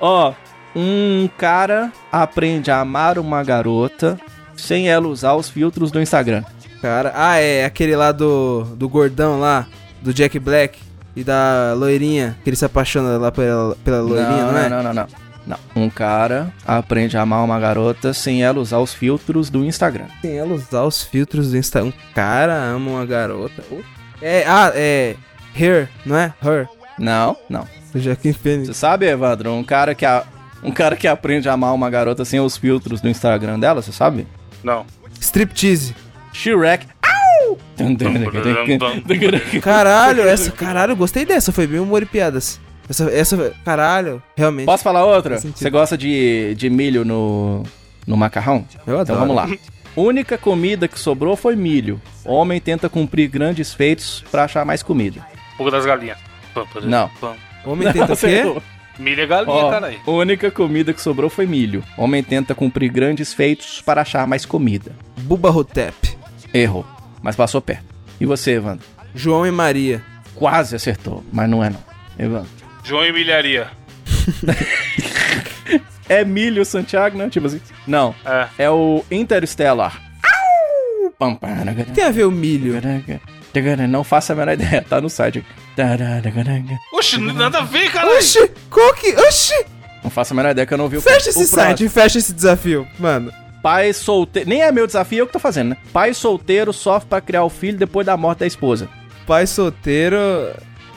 [0.00, 0.32] Ó,
[0.76, 4.18] um cara aprende a amar uma garota
[4.56, 6.42] sem ela usar os filtros do Instagram.
[6.82, 9.66] Cara, ah, é aquele lá do, do gordão lá,
[10.00, 10.78] do Jack Black
[11.16, 14.68] e da loirinha, que ele se apaixona lá pela, pela loirinha, não, é?
[14.68, 15.02] não, não, não.
[15.02, 15.27] Não.
[15.74, 20.06] Um cara aprende a amar uma garota sem ela usar os filtros do Instagram.
[20.20, 21.90] Sem ela usar os filtros do Instagram.
[21.90, 23.62] Um cara ama uma garota.
[23.70, 23.80] Oh.
[24.20, 25.16] É, ah, é.
[25.58, 26.32] Her, não é?
[26.44, 26.68] Her.
[26.98, 27.66] Não, não.
[27.92, 28.68] Do Joaquim Fênix.
[28.68, 30.24] Você sabe, Evandro, um cara que a,
[30.62, 33.92] um cara que aprende a amar uma garota sem os filtros do Instagram dela, você
[33.92, 34.26] sabe?
[34.62, 34.84] Não.
[35.20, 35.94] Striptease.
[36.32, 36.86] Shrek.
[37.02, 37.58] Au!
[39.62, 40.50] Caralho, essa.
[40.50, 41.52] Caralho, eu gostei dessa.
[41.52, 42.60] Foi bem humor e piadas.
[42.88, 43.52] Essa, essa.
[43.64, 44.66] Caralho, realmente.
[44.66, 45.38] Posso falar outra?
[45.38, 47.62] Você gosta de, de milho no,
[48.06, 48.64] no macarrão?
[48.86, 49.20] Eu Então adoro.
[49.20, 49.48] vamos lá.
[49.96, 52.00] Única comida que sobrou foi milho.
[52.24, 55.26] Homem tenta cumprir grandes feitos pra achar mais comida.
[55.56, 56.18] Fogo das galinhas.
[56.84, 57.10] Não.
[57.64, 58.62] Homem tenta o Você quê?
[58.98, 60.00] Milho é galinha, Ó, caralho.
[60.08, 61.84] única comida que sobrou foi milho.
[61.96, 64.90] Homem tenta cumprir grandes feitos para achar mais comida.
[65.18, 65.94] Buba Hotep.
[66.52, 66.84] Errou,
[67.22, 67.84] mas passou perto.
[68.20, 68.84] E você, Evandro?
[69.14, 70.02] João e Maria.
[70.34, 71.78] Quase acertou, mas não é não.
[72.18, 72.50] Evandro.
[72.88, 73.68] João e milharia.
[76.10, 77.28] É milho Santiago, né?
[77.28, 77.60] Tipo assim.
[77.86, 78.64] Não, É.
[78.64, 80.00] é o Interstellar.
[80.24, 81.10] Au!
[81.18, 82.72] Pam, pam, O que tem a ver o milho?
[83.90, 85.44] Não faço a menor ideia, tá no site.
[86.94, 88.16] Oxe, nada a ver, caralho.
[88.16, 89.14] Oxi, qual que.
[89.16, 89.66] Oxi!
[90.02, 92.18] Não faço a menor ideia que eu não vi o Fecha esse o site, fecha
[92.18, 92.88] esse desafio.
[92.98, 93.30] Mano.
[93.62, 94.48] Pai solteiro.
[94.48, 95.76] Nem é meu desafio, eu que tô fazendo, né?
[95.92, 98.88] Pai solteiro sofre pra criar o filho depois da morte da esposa.
[99.26, 100.16] Pai solteiro.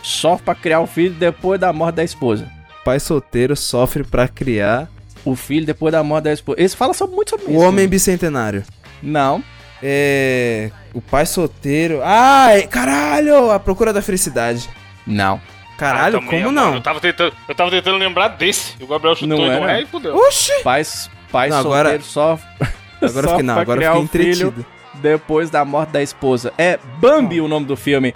[0.02, 2.50] Sofre pra criar o filho depois da morte da esposa.
[2.84, 4.88] Pai solteiro sofre pra criar.
[5.24, 6.60] O filho depois da morte da esposa.
[6.60, 7.60] Esse fala sobre, muito sobre O isso.
[7.60, 8.64] homem bicentenário.
[9.04, 9.44] Não.
[9.84, 10.72] É.
[10.94, 12.02] O pai solteiro.
[12.04, 13.52] Ai, caralho!
[13.52, 14.68] A procura da felicidade.
[15.06, 15.40] Não.
[15.78, 16.76] Caralho, Ah, como não?
[16.76, 18.76] Eu tava, tentando, eu tava tentando lembrar desse.
[18.80, 20.16] E o Gabriel chutou Não e é, não é e fudeu.
[20.16, 20.52] Oxi!
[20.64, 22.48] Pais, pai Não, solteiro agora- sofre.
[23.02, 24.66] Agora eu sofre fiquei, não, pra agora fiquei o filho entretido.
[24.96, 26.54] Depois da morte da esposa.
[26.56, 28.14] É Bambi o nome do filme.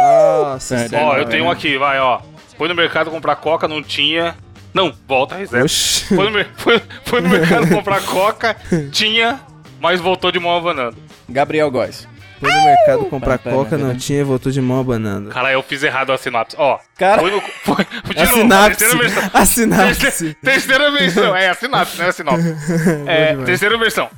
[0.00, 0.76] Nossa.
[0.76, 0.88] É.
[0.94, 2.20] Ó, eu tenho um aqui, vai, ó.
[2.56, 4.34] Foi no mercado comprar coca, não tinha.
[4.72, 5.64] Não, volta a reserva.
[5.64, 6.14] Oxi.
[6.14, 8.56] Foi no, foi- foi no mercado comprar coca,
[8.92, 9.40] tinha,
[9.80, 10.96] mas voltou de mão abanando.
[11.28, 12.06] Gabriel Góes.
[12.38, 15.28] Foi no mercado comprar coca, não tinha e voltou de mão abanando.
[15.28, 16.56] Caralho, eu fiz errado a sinopse.
[16.58, 17.40] Ó, Cara- foi no.
[17.40, 17.84] Foi,
[18.14, 18.78] de A novo, sinapse.
[18.78, 19.30] terceira versão.
[19.34, 20.00] A sinapse.
[20.00, 21.36] Terceira, terceira versão.
[21.36, 22.56] É, a sinapse, não é a sinopse.
[23.06, 24.08] É, terceira versão.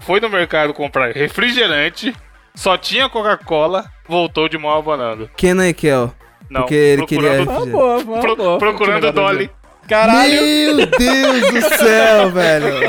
[0.00, 2.14] Foi no mercado comprar refrigerante,
[2.54, 5.28] só tinha Coca-Cola, voltou de mão abanando.
[5.36, 6.12] Kenan e Kel.
[6.50, 8.58] Não, Porque ele queria- Uma boa, uma pro- boa.
[8.58, 9.50] procurando Continuidade Dolly.
[9.88, 10.32] Caralho!
[10.76, 12.66] Meu Deus do céu, velho.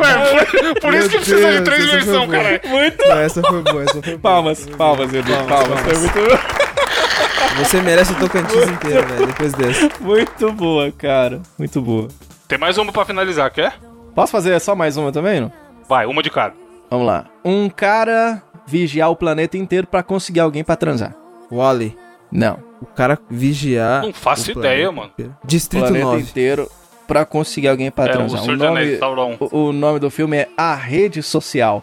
[0.00, 2.60] Ué, por, por isso que precisa de três versões, cara.
[2.66, 3.08] Muito.
[3.08, 4.18] Não, essa foi boa, essa foi boa.
[4.20, 5.32] Palmas, palmas, Edu.
[5.32, 5.80] Palmas, Palmas.
[5.80, 9.88] Foi muito, Você merece o Tocantins inteiro, velho, depois dessa.
[10.00, 11.40] muito boa, cara.
[11.58, 12.08] Muito boa.
[12.46, 13.74] Tem mais uma pra finalizar, quer?
[14.14, 15.52] Posso fazer só mais uma também, não?
[15.88, 16.54] Vai, uma de cada.
[16.90, 17.26] Vamos lá.
[17.44, 21.14] Um cara vigiar o planeta inteiro pra conseguir alguém pra transar.
[21.50, 21.96] Wally.
[22.30, 22.58] Não.
[22.80, 24.02] O cara vigiar.
[24.02, 25.08] Não faço o ideia, mano.
[25.12, 25.36] inteiro.
[25.44, 26.22] Distrito planeta 9.
[26.22, 26.70] inteiro
[27.06, 28.40] pra conseguir alguém pra É, o transar.
[28.42, 29.36] O Anéis, nome, Sauron.
[29.40, 31.82] o, o nome do filme é A Rede Social.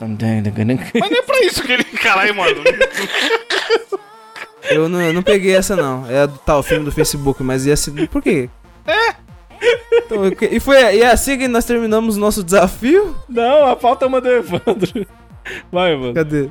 [0.00, 1.82] Mas não é pra isso que ele.
[1.84, 2.62] Caralho, mano.
[4.70, 6.08] Eu não, eu não peguei essa, não.
[6.08, 8.08] É do tal filme do Facebook, mas ia ser.
[8.08, 8.48] Por quê?
[8.86, 9.14] É.
[9.92, 13.16] Então, e foi e é assim que nós terminamos o nosso desafio?
[13.28, 15.06] Não, a falta é uma do Evandro.
[15.72, 16.14] Vai, Evandro.
[16.14, 16.48] Cadê?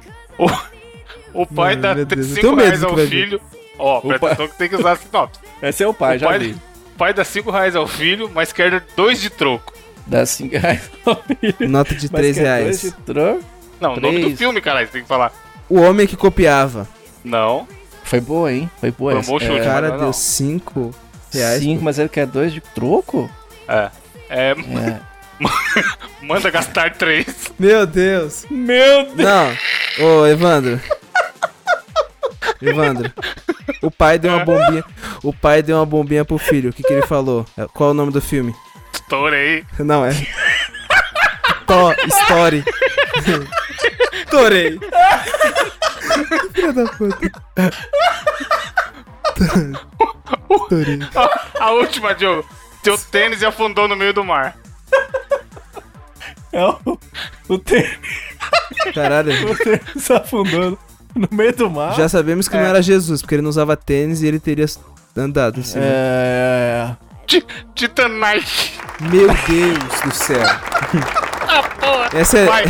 [1.34, 3.42] O pai Meu dá Deus, eu 5 tenho medo reais ao filho.
[3.80, 5.40] Ó, presta pai- atenção que tem que usar a sinopse.
[5.62, 8.52] Esse é o pai, O já pai, o pai dá 5 reais ao filho, mas
[8.52, 9.74] quer dois de troco.
[10.08, 11.70] Dá 5 reais ao filho.
[11.70, 12.64] Nota de mas 3 quer reais.
[12.66, 13.44] dois de troco.
[13.80, 15.32] Não, o nome do filme, caralho, você tem que falar.
[15.70, 16.88] O homem que copiava.
[17.24, 17.68] Não.
[18.04, 18.70] Foi boa, hein?
[18.80, 19.52] Foi boa Foi um bom chute.
[19.60, 20.04] O cara não, não.
[20.06, 20.92] deu 5
[21.32, 21.62] reais.
[21.62, 23.30] Cinco, mas ele quer dois de troco?
[23.68, 23.90] É.
[24.30, 25.00] É, É.
[26.22, 27.54] manda gastar 3.
[27.60, 28.46] Meu Deus.
[28.50, 29.18] Meu Deus!
[29.18, 29.58] Não.
[30.06, 30.80] Ô, Evandro.
[32.62, 33.12] Evandro.
[33.82, 34.84] O pai deu uma bombinha.
[35.24, 36.70] O pai deu uma bombinha pro filho.
[36.70, 37.46] O que, que ele falou?
[37.58, 38.56] É, Qual é o nome do filme?
[38.94, 39.66] Estourei.
[39.80, 40.12] Não, é.
[41.68, 42.64] To Story.
[44.30, 44.80] Torei.
[46.54, 47.32] Filha da puta.
[50.70, 51.00] Torei.
[51.60, 52.48] A última, Diogo.
[52.84, 54.56] Seu tênis afundou no meio do mar.
[56.58, 56.98] É o,
[57.50, 57.98] o tênis
[58.94, 59.32] Caralho.
[59.96, 60.78] se afundando
[61.16, 61.94] no meio do mar.
[61.96, 64.66] Já sabemos que não era Jesus, porque ele não usava tênis e ele teria
[65.16, 65.84] andado em cima.
[65.86, 66.96] É.
[67.28, 67.46] Ti-
[67.76, 68.72] Titanic.
[69.02, 70.42] Meu Deus do céu.
[71.50, 72.10] Ah, porra.
[72.14, 72.66] Essa é, Vai.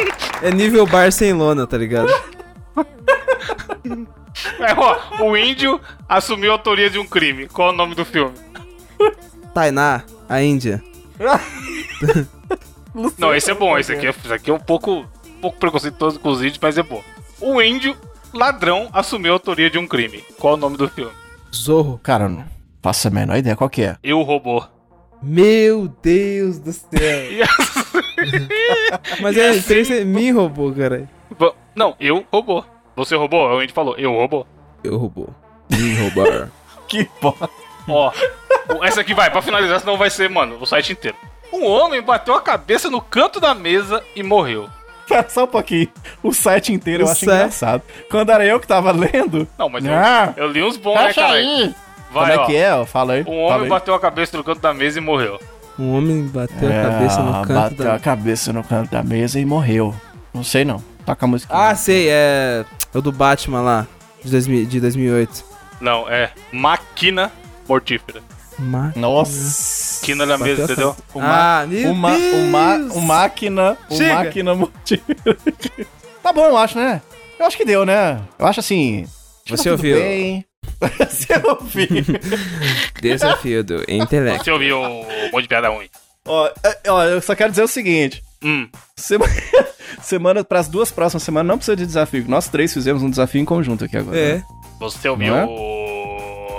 [0.42, 2.08] é nível bar sem lona, tá ligado?
[4.58, 5.78] É, ó, o índio
[6.08, 7.46] assumiu a autoria de um crime.
[7.46, 8.32] Qual é o nome do filme?
[9.52, 10.82] Tainá, a Índia.
[13.18, 13.78] Não, esse é bom.
[13.78, 16.76] Esse aqui é, esse aqui é um pouco, um pouco preconceituoso com os índios, mas
[16.78, 17.02] é bom.
[17.40, 17.96] O índio
[18.32, 20.24] ladrão assumiu a autoria de um crime.
[20.38, 21.12] Qual é o nome do filme?
[21.54, 21.98] Zorro.
[22.02, 22.44] Cara, não
[22.82, 23.96] faço a menor ideia qual que é.
[24.02, 24.62] Eu robô.
[25.22, 26.90] Meu Deus do céu.
[27.58, 27.92] As-
[29.20, 31.08] Mas é, assim- três é me roubou, cara.
[31.74, 32.64] Não, eu robô.
[32.96, 33.48] Você roubou?
[33.48, 34.46] O índio falou, eu robô.
[34.84, 35.34] Eu roubou.
[35.70, 36.50] Me roubar.
[36.88, 37.48] Que bosta.
[37.88, 38.12] Ó,
[38.82, 41.16] essa aqui vai, pra finalizar, senão vai ser, mano, o site inteiro.
[41.52, 44.68] Um homem bateu a cabeça no canto da mesa e morreu.
[45.28, 45.88] Só um pouquinho.
[46.22, 47.82] O site inteiro eu O acho site- engraçado.
[48.10, 49.46] Quando era eu que tava lendo.
[49.58, 51.34] Não, mas eu, Ah, eu li uns bons, né, cara?
[51.34, 51.74] aí.
[52.10, 52.46] Vai, Como é ó.
[52.46, 52.74] que é?
[52.74, 52.84] ó?
[52.86, 53.20] Fala aí.
[53.22, 53.68] Um fala homem aí.
[53.68, 55.38] bateu a cabeça no canto da mesa e morreu.
[55.78, 57.94] Um homem bateu É, a cabeça no canto bateu da...
[57.94, 59.94] a cabeça no canto da mesa e morreu.
[60.32, 60.82] Não sei não.
[61.04, 61.52] Toca a música.
[61.54, 62.64] Ah, sei, é...
[62.94, 63.86] É o do Batman lá,
[64.22, 65.44] de, 2000, de 2008.
[65.80, 67.32] Não, é máquina
[67.66, 68.20] mortífera.
[68.58, 68.92] Ma...
[68.96, 70.04] Nossa.
[70.04, 70.96] Quina na mesa, Bateu a entendeu?
[71.14, 72.34] Uma, Ah, meu uma, Deus!
[72.34, 73.76] uma, uma máquina.
[73.90, 74.14] Uma Chega.
[74.14, 75.36] máquina mortífera.
[76.22, 77.00] tá bom, eu acho, né?
[77.38, 78.20] Eu acho que deu, né?
[78.38, 79.02] Eu acho assim.
[79.02, 79.96] acho que Você tá ouviu?
[79.96, 80.44] bem.
[81.08, 81.88] Você ouviu?
[83.00, 84.44] Desafio do intelecto.
[84.44, 85.88] Você ouviu um monte de piada ruim.
[86.26, 88.22] ó, é, ó, eu só quero dizer o seguinte.
[88.44, 89.32] Hum, Semana,
[90.02, 92.24] semana para as duas próximas semanas não precisa de desafio.
[92.28, 94.16] Nós três fizemos um desafio em conjunto aqui agora.
[94.18, 94.42] É.
[94.80, 95.44] você ouviu Não é?
[95.44, 95.81] o...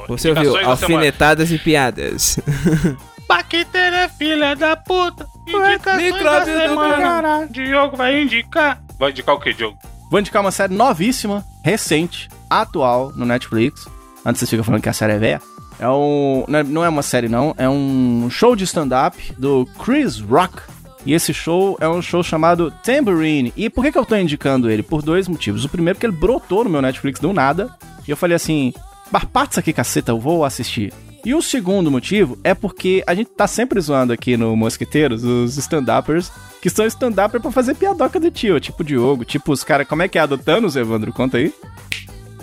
[0.08, 2.40] Você ouviu alfinetadas e piadas.
[3.28, 5.26] Bactéria, filha da puta.
[5.48, 7.48] Indicações da semana.
[7.50, 8.82] Diogo vai indicar.
[9.00, 9.78] Vai indicar o que, Diogo?
[10.12, 13.88] Vou indicar uma série novíssima, recente, atual no Netflix.
[14.26, 15.42] Antes vocês ficam falando que a série é velha.
[15.80, 16.46] É um.
[16.48, 17.56] não é- Não é uma série, não.
[17.58, 20.62] É um show de stand-up do Chris Rock.
[21.06, 23.52] E esse show é um show chamado Tambourine.
[23.58, 24.82] E por que, que eu tô indicando ele?
[24.84, 25.66] Por dois motivos.
[25.66, 27.70] O primeiro, porque ele brotou no meu Netflix do nada.
[28.08, 28.74] E eu falei assim:
[29.14, 30.92] Barpates aqui, caceta, eu vou assistir.
[31.24, 35.56] E o segundo motivo é porque a gente tá sempre zoando aqui no Mosqueteiros os
[35.56, 39.88] stand-uppers, que são stand-upper pra fazer piadoca do tio, tipo Diogo, tipo os caras.
[39.88, 41.14] Como é que é a do Thanos, Evandro?
[41.14, 41.54] Conta aí.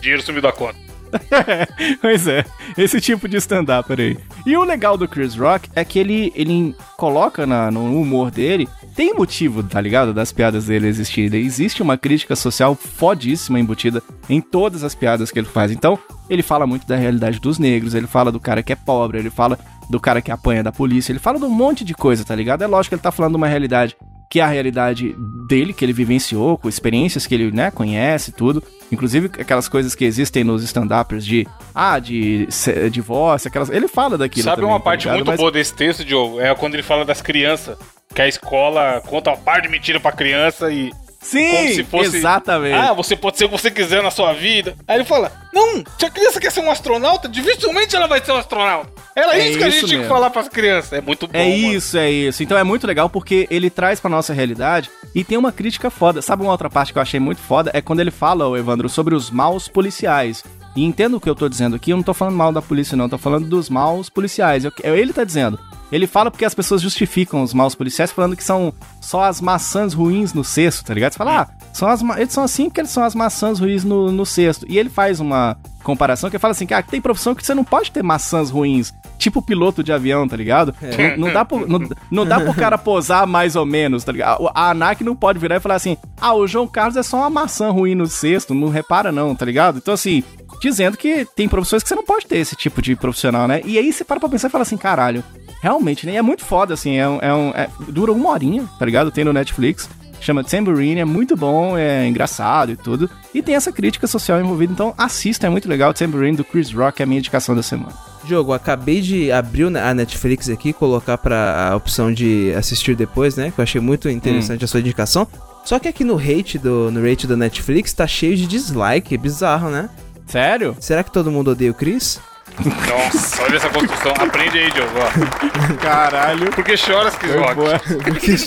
[0.00, 0.78] Dinheiro sumiu da conta.
[2.00, 2.44] pois é,
[2.78, 4.16] esse tipo de stand-up aí.
[4.46, 8.68] E o legal do Chris Rock é que ele, ele coloca na- no humor dele
[8.94, 10.12] tem motivo, tá ligado?
[10.12, 11.44] Das piadas dele existirem.
[11.44, 15.70] Existe uma crítica social fodíssima embutida em todas as piadas que ele faz.
[15.70, 19.18] Então, ele fala muito da realidade dos negros, ele fala do cara que é pobre,
[19.18, 22.24] ele fala do cara que apanha da polícia, ele fala de um monte de coisa,
[22.24, 22.62] tá ligado?
[22.62, 23.96] É lógico que ele tá falando de uma realidade
[24.30, 28.62] que é a realidade dele, que ele vivenciou, com experiências que ele, né, conhece, tudo.
[28.92, 32.46] Inclusive aquelas coisas que existem nos stand-uppers de, ah, de
[32.90, 33.68] divórcio, aquelas...
[33.70, 35.16] Ele fala daquilo Sabe também, uma tá parte ligado?
[35.16, 36.40] muito Mas- boa desse texto, Diogo?
[36.40, 37.76] É quando ele fala das crianças.
[38.14, 40.90] Que a escola conta uma par de mentira pra criança e.
[41.22, 42.74] Sim, fosse- exatamente.
[42.74, 44.74] Ah, você pode ser o que você quiser na sua vida.
[44.88, 48.32] Aí ele fala: Não, se a criança quer ser um astronauta, dificilmente ela vai ser
[48.32, 48.90] um astronauta.
[49.14, 50.08] Era É isso que a gente tinha que mesmo.
[50.08, 50.92] falar pras crianças.
[50.94, 51.36] É muito bom.
[51.38, 51.72] É mano.
[51.74, 52.42] isso, é isso.
[52.42, 56.22] Então é muito legal porque ele traz pra nossa realidade e tem uma crítica foda.
[56.22, 57.70] Sabe uma outra parte que eu achei muito foda?
[57.74, 60.42] É quando ele fala, ô Evandro, sobre os maus policiais.
[60.76, 62.96] E entendo o que eu tô dizendo aqui, eu não tô falando mal da polícia,
[62.96, 64.64] não, eu tô falando dos maus policiais.
[64.64, 65.58] Eu- ele tá dizendo.
[65.90, 69.92] Ele fala porque as pessoas justificam os maus policiais falando que são só as maçãs
[69.92, 71.10] ruins no cesto, tá ligado?
[71.12, 74.12] Você fala, ah, são as eles são assim porque eles são as maçãs ruins no,
[74.12, 74.64] no cesto.
[74.68, 77.64] E ele faz uma comparação que fala assim, que ah, tem profissão que você não
[77.64, 80.72] pode ter maçãs ruins, tipo piloto de avião, tá ligado?
[81.16, 84.46] Não, não dá pro, não, não dá pro cara posar mais ou menos, tá ligado?
[84.54, 87.16] A a ANAC não pode virar e falar assim, ah, o João Carlos é só
[87.16, 89.78] uma maçã ruim no cesto, não repara não, tá ligado?
[89.78, 90.22] Então assim,
[90.60, 93.60] dizendo que tem profissões que você não pode ter esse tipo de profissional, né?
[93.64, 95.24] E aí você para pra pensar e fala assim, caralho,
[95.62, 96.12] realmente, né?
[96.12, 97.18] E é muito foda, assim, é um...
[97.20, 99.10] É um é- dura uma horinha, tá ligado?
[99.10, 99.88] Tem no Netflix,
[100.20, 103.10] chama Tambourine, é muito bom, é engraçado e tudo.
[103.34, 105.94] E tem essa crítica social envolvida, então assista, é muito legal.
[105.94, 107.92] Tambourine do Chris Rock é a minha indicação da semana.
[108.24, 113.50] Diogo, acabei de abrir a Netflix aqui, colocar pra a opção de assistir depois, né?
[113.50, 115.26] Que eu achei muito interessante a sua indicação.
[115.64, 119.18] Só que aqui no rate do no rate do Netflix tá cheio de dislike, é
[119.18, 119.88] bizarro, né?
[120.30, 120.76] Sério?
[120.80, 122.20] Será que todo mundo odeia o Chris?
[122.64, 124.12] Nossa, olha essa construção.
[124.18, 124.90] Aprende aí, Diogo.
[124.98, 125.76] ó.
[125.82, 126.50] Caralho.
[126.50, 127.54] Por que choras, Foi Kizok?
[127.54, 127.78] boa.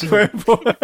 [0.10, 0.78] Foi boa.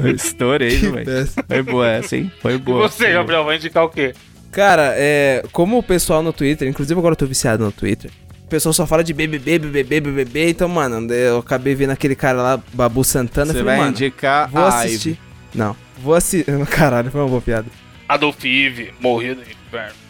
[0.00, 1.26] Foi Estourei, velho?
[1.48, 2.30] Foi boa essa, hein?
[2.40, 2.88] Foi E boa.
[2.88, 4.12] você, Gabriel, vai indicar o quê?
[4.50, 5.42] Cara, é.
[5.52, 8.10] Como o pessoal no Twitter, inclusive agora eu tô viciado no Twitter.
[8.44, 10.50] O pessoal só fala de BBB, BBB, BBB.
[10.50, 13.46] Então, mano, eu acabei vendo aquele cara lá, Babu Santana.
[13.46, 15.08] Você falei, vai mano, indicar vou a assistir.
[15.10, 15.18] Ivy.
[15.54, 16.44] Não, vou assistir.
[16.68, 17.66] Caralho, foi uma boa piada.
[18.08, 19.61] Adolf Eve, morrido inferno.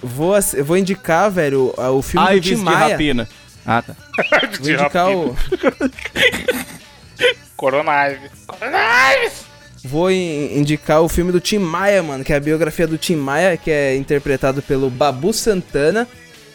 [0.02, 0.34] Vou,
[0.64, 2.88] vou indicar, velho, o, filme do Ives Tim de Maia.
[2.88, 3.28] rapina.
[3.64, 3.94] Ah, tá.
[4.60, 5.36] Vou indicar o.
[7.56, 8.30] Corona Ives.
[8.46, 8.78] Corona
[9.14, 9.44] Ives!
[9.84, 13.16] Vou in- indicar o filme do Tim Maia, mano, que é a biografia do Tim
[13.16, 16.06] Maia, que é interpretado pelo Babu Santana.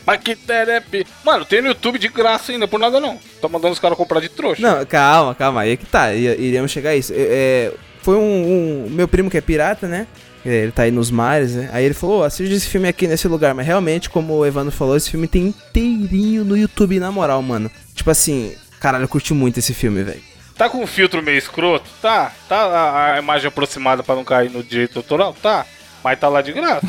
[0.05, 0.81] Bactéria.
[1.23, 3.19] Mano, tem no YouTube de graça ainda, por nada não.
[3.41, 4.61] Tá mandando os caras comprar de trouxa.
[4.61, 7.11] Não, calma, calma, aí é que tá, i- iremos chegar a isso.
[7.13, 10.07] É, é, foi um, um- Meu primo que é pirata, né?
[10.45, 11.69] Ele tá aí nos mares, né?
[11.73, 13.53] Aí ele falou: "Ô, assiste esse filme aqui nesse lugar.
[13.53, 17.69] Mas realmente, como o Evandro falou, esse filme tem inteirinho no YouTube, na moral, mano.
[17.93, 20.21] Tipo assim, caralho, eu curti muito esse filme, velho.
[20.57, 21.89] Tá com um filtro meio escroto?
[22.01, 22.31] Tá.
[22.49, 25.35] Tá a, a imagem aproximada pra não cair no direito autoral?
[25.41, 25.65] Tá.
[26.03, 26.81] Mas tá lá de graça.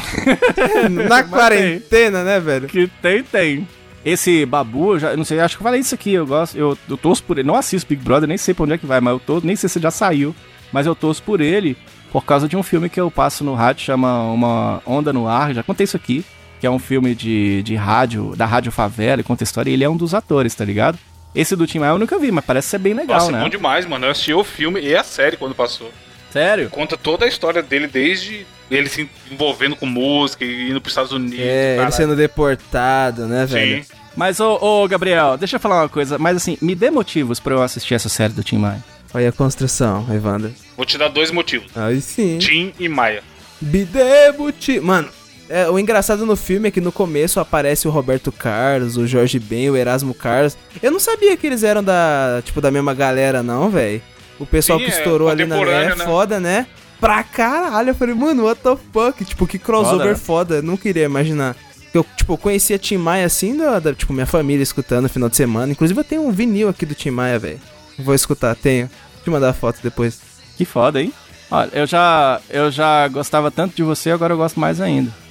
[1.09, 2.69] Na quarentena, né, velho?
[2.69, 3.69] Que tem, tem.
[4.05, 6.57] Esse Babu, eu já, eu não sei, acho que eu falei isso aqui, eu gosto,
[6.57, 8.87] eu, eu torço por ele, não assisto Big Brother, nem sei pra onde é que
[8.87, 10.35] vai, mas eu tô, nem sei se já saiu,
[10.73, 11.77] mas eu torço por ele
[12.13, 15.55] por causa de um filme que eu passo no rádio, chama Uma Onda no Ar,
[15.55, 16.25] já contei isso aqui,
[16.61, 19.75] que é um filme de, de rádio, da Rádio Favela, e conta a história, e
[19.75, 20.99] ele é um dos atores, tá ligado?
[21.35, 23.43] Esse do Tim Maia eu nunca vi, mas parece ser bem legal, Nossa, é né?
[23.43, 24.07] bom demais, mano.
[24.07, 25.91] Eu assisti o filme e a série quando passou.
[26.33, 26.69] Sério?
[26.71, 31.13] Conta toda a história dele, desde ele se envolvendo com música e indo pros Estados
[31.13, 31.39] Unidos.
[31.41, 33.83] É, ele sendo deportado, né, velho?
[33.83, 33.91] Sim.
[34.17, 37.55] Mas, ô, ô, Gabriel, deixa eu falar uma coisa, mas assim, me dê motivos pra
[37.55, 38.83] eu assistir essa série do Tim Maia.
[39.15, 40.53] Olha a construção, Evandro.
[40.79, 41.67] Vou te dar dois motivos.
[41.77, 42.39] Aí sim.
[42.39, 43.25] Tim e Maia.
[43.61, 44.79] Bidebuti.
[44.79, 45.09] Mano,
[45.49, 49.41] é, o engraçado no filme é que no começo aparece o Roberto Carlos, o Jorge
[49.41, 50.57] Ben, o Erasmo Carlos.
[50.81, 54.01] Eu não sabia que eles eram da, tipo, da mesma galera, não, velho.
[54.39, 56.05] O pessoal Sim, que é estourou ali na é né?
[56.05, 56.69] foda, né?
[57.01, 57.91] Pra caralho.
[57.91, 59.25] Eu falei, mano, what the fuck?
[59.25, 60.55] Tipo, que crossover Foda, foda.
[60.57, 61.57] Eu não queria imaginar.
[61.93, 65.35] Eu, tipo, conhecia Tim Maia assim, da, da- tipo, minha família escutando no final de
[65.37, 65.73] semana.
[65.73, 67.61] Inclusive, eu tenho um vinil aqui do Tim Maia, velho.
[67.99, 68.87] Vou escutar, tenho.
[69.15, 70.28] Vou te mandar a foto depois.
[70.59, 71.13] Que foda, hein?
[71.51, 75.11] Olha, eu já, eu já gostava tanto de você, agora eu gosto mais ainda.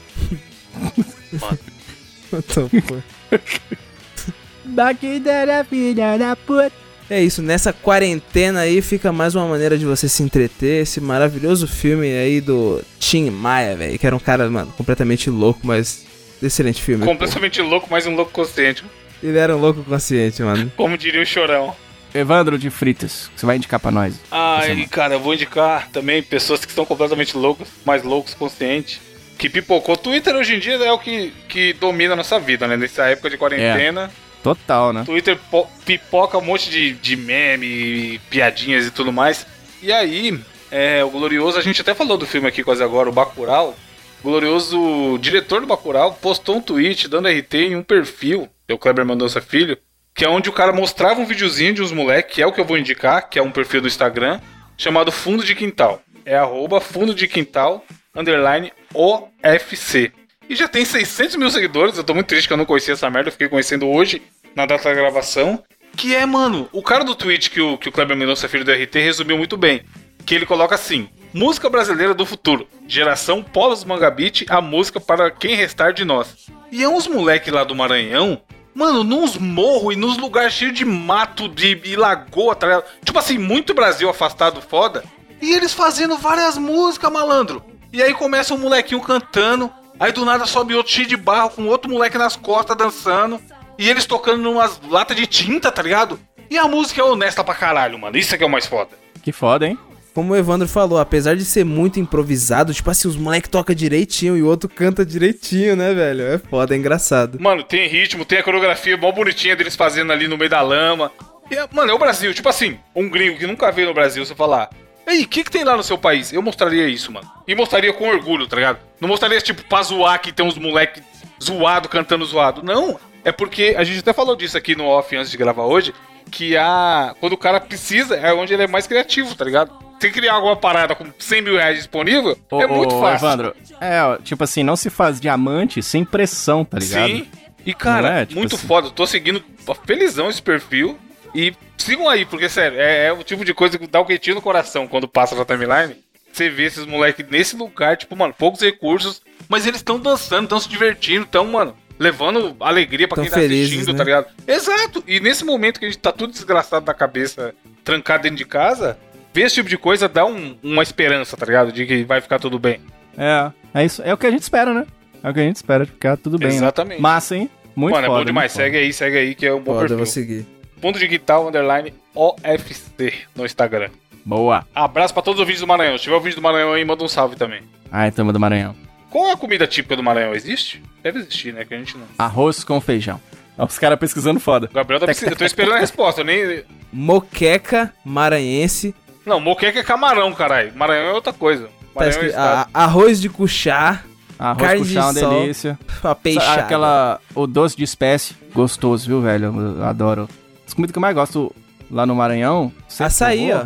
[4.65, 6.71] Daqui da filha da puta.
[7.09, 10.82] É isso, nessa quarentena aí fica mais uma maneira de você se entreter.
[10.84, 13.99] Esse maravilhoso filme aí do Tim Maia, velho.
[13.99, 16.05] Que era um cara, mano, completamente louco, mas
[16.41, 17.05] excelente filme.
[17.05, 17.11] pô.
[17.11, 18.84] Completamente louco, mas um louco consciente.
[19.21, 20.71] Ele era um louco consciente, mano.
[20.75, 21.75] Como diria o Chorão.
[22.18, 24.20] Evandro de Fritas, você vai indicar pra nós?
[24.32, 28.99] Ai, cara, eu vou indicar também pessoas que estão completamente loucas, mais loucos, conscientes.
[29.38, 29.95] Que pipocou.
[29.95, 32.76] Twitter hoje em dia é o que, que domina a nossa vida, né?
[32.76, 34.09] Nessa época de quarentena.
[34.41, 35.03] Total, né?
[35.05, 39.45] Twitter po- pipoca um monte de, de meme, piadinhas e tudo mais.
[39.82, 40.39] E aí,
[40.72, 43.76] é, o Glorioso, a gente até falou do filme aqui quase agora, o Bacurau.
[44.24, 48.76] O Glorioso, diretor do Bacurau, postou um tweet dando RT em um perfil, que é
[48.76, 49.78] o Kleber Mendonça Filho,
[50.18, 52.59] que é onde o cara mostrava um videozinho de uns moleques, que é o que
[52.59, 54.41] eu vou indicar, que é um perfil do Instagram,
[54.76, 56.01] chamado Fundo de Quintal.
[56.26, 60.11] É arroba fundo de quintal, underline OFC.
[60.49, 63.09] E já tem 600 mil seguidores, eu tô muito triste que eu não conhecia essa
[63.11, 64.22] merda, eu fiquei conhecendo hoje,
[64.55, 65.63] na data da gravação.
[65.95, 68.72] Que é, mano, o cara do tweet que o, que o Kleber Mendonça Filho do
[68.72, 69.84] RT resumiu muito bem.
[70.26, 72.68] Que ele coloca assim: Música brasileira do futuro.
[72.88, 76.47] Geração pós-manga beat, a música para quem restar de nós.
[76.72, 78.41] E é uns moleque lá do Maranhão,
[78.78, 82.86] mano, nos morros e nos lugares cheios de mato de, e lagoa, tá ligado?
[83.03, 85.03] Tipo assim, muito Brasil afastado foda.
[85.41, 87.63] E eles fazendo várias músicas, malandro.
[87.91, 89.71] E aí começa um molequinho cantando.
[89.99, 93.41] Aí do nada sobe outro cheio de barro com outro moleque nas costas dançando.
[93.80, 96.19] E eles tocando numas latas de tinta, tá ligado?
[96.47, 98.15] E a música é honesta pra caralho, mano.
[98.15, 98.91] Isso é que é o mais foda.
[99.23, 99.78] Que foda, hein?
[100.18, 104.36] Como o Evandro falou, apesar de ser muito improvisado, tipo assim, os moleques tocam direitinho
[104.36, 106.24] e o outro canta direitinho, né, velho?
[106.24, 107.39] É foda, é engraçado.
[107.39, 111.11] Mano, tem ritmo, tem a coreografia mó bonitinha deles fazendo ali no meio da lama.
[111.51, 112.34] E, é- mano, é o Brasil.
[112.34, 114.72] Tipo assim, um gringo que nunca veio no Brasil, você falar.
[115.05, 116.34] Ei, o que, que tem lá no seu país?
[116.34, 117.30] Eu mostraria isso, mano.
[117.47, 118.80] E mostraria com orgulho, tá ligado?
[118.99, 120.99] Não mostraria, tipo, pra zoar que tem uns moleque
[121.39, 122.63] zoado cantando zoado.
[122.63, 122.99] Não.
[123.24, 125.93] É porque a gente até falou disso aqui no off antes de gravar hoje.
[126.32, 127.13] Que a.
[127.20, 129.86] Quando o cara precisa, é onde ele é mais criativo, tá ligado?
[130.00, 133.28] Você criar alguma parada com 100 mil reais disponível, Ô, é muito ô, fácil.
[133.28, 137.08] Evandro, é, tipo assim, não se faz diamante sem pressão, tá ligado?
[137.08, 137.28] Sim.
[137.66, 138.26] E, cara, é?
[138.26, 138.68] Tipo muito assim.
[138.68, 138.88] foda.
[138.88, 139.43] Eu tô seguindo
[139.86, 140.98] felizão esse perfil.
[141.36, 144.36] E sigam aí, porque, sério, é, é o tipo de coisa que dá um quentinho
[144.36, 145.95] no coração quando passa na timeline.
[146.32, 150.60] Você vê esses moleques nesse lugar, tipo, mano, poucos recursos, mas eles estão dançando, estão
[150.60, 153.98] se divertindo, estão, mano, levando alegria pra Tão quem tá felizes, assistindo, né?
[153.98, 154.28] tá ligado?
[154.48, 155.04] Exato.
[155.08, 158.98] E nesse momento que a gente tá tudo desgraçado da cabeça, trancado dentro de casa,
[159.34, 161.71] ver esse tipo de coisa dá um- uma esperança, tá ligado?
[161.71, 162.80] De que vai ficar tudo bem.
[163.17, 164.01] É, é isso.
[164.03, 164.86] É o que a gente espera, né?
[165.23, 166.49] É o que a gente espera, ficar tudo bem.
[166.49, 166.55] né?
[166.55, 167.01] Exatamente.
[167.01, 167.49] Massa, hein?
[167.75, 168.17] Muito mano, foda.
[168.17, 168.51] é bom demais.
[168.51, 168.63] muito foda.
[168.65, 169.97] Segue aí, segue aí, que é um bom Foda, eu perfil.
[169.97, 170.45] vou seguir.
[170.82, 173.89] Fundo Digital Underline OFC no Instagram.
[174.25, 174.65] Boa.
[174.75, 175.97] Abraço pra todos os vídeos do Maranhão.
[175.97, 177.61] Se tiver o vídeo do Maranhão aí, manda um salve também.
[177.91, 178.75] Ai, tamo do Maranhão.
[179.09, 180.34] Qual é a comida típica do Maranhão?
[180.36, 180.84] Existe?
[181.01, 181.63] Deve existir, né?
[181.65, 182.05] Que a gente não.
[182.17, 183.19] Arroz com feijão.
[183.57, 184.69] Os caras pesquisando foda.
[184.71, 185.32] Gabriel tá precisando.
[185.32, 186.21] Eu tô esperando a resposta.
[186.21, 186.63] Eu nem.
[186.91, 188.93] Moqueca maranhense.
[189.28, 190.71] Não, moqueca é camarão, caralho.
[190.75, 191.65] Maranhão é outra coisa.
[191.65, 192.69] Tá Maranhão é escrito, estado.
[192.73, 194.01] a- arroz de cuchá,
[194.39, 195.30] Arroz Carne com de chá é uma sol.
[195.41, 195.80] delícia.
[196.03, 196.61] a peixada.
[196.61, 197.19] Aquela.
[197.36, 198.36] O doce de espécie.
[198.53, 199.75] Gostoso, viu, velho?
[199.78, 200.30] Eu adoro.
[200.65, 201.53] As comidas que eu mais gosto
[201.91, 202.71] lá no Maranhão.
[202.99, 203.65] Açaí, ó.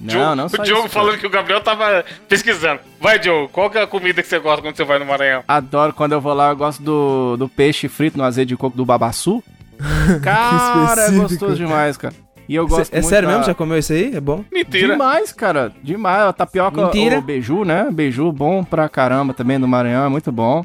[0.00, 1.20] Não, não o só Diogo isso, falando cara.
[1.20, 2.80] que o Gabriel tava pesquisando.
[3.00, 5.42] Vai, Diogo, qual que é a comida que você gosta quando você vai no Maranhão?
[5.48, 8.76] Adoro quando eu vou lá, eu gosto do, do peixe frito no azeite de coco
[8.76, 9.42] do babaçu.
[10.22, 12.14] Cara, é gostoso demais, cara.
[12.50, 13.46] E eu gosto Cê- é muito sério da- mesmo?
[13.46, 14.16] Já comeu isso aí?
[14.16, 14.44] É bom?
[14.52, 14.88] Mentira.
[14.88, 15.72] Demais, cara.
[15.84, 16.22] Demais.
[16.22, 17.18] A tapioca, Mentira.
[17.20, 17.88] o beiju, né?
[17.92, 20.64] Beiju bom pra caramba também no Maranhão, é muito bom.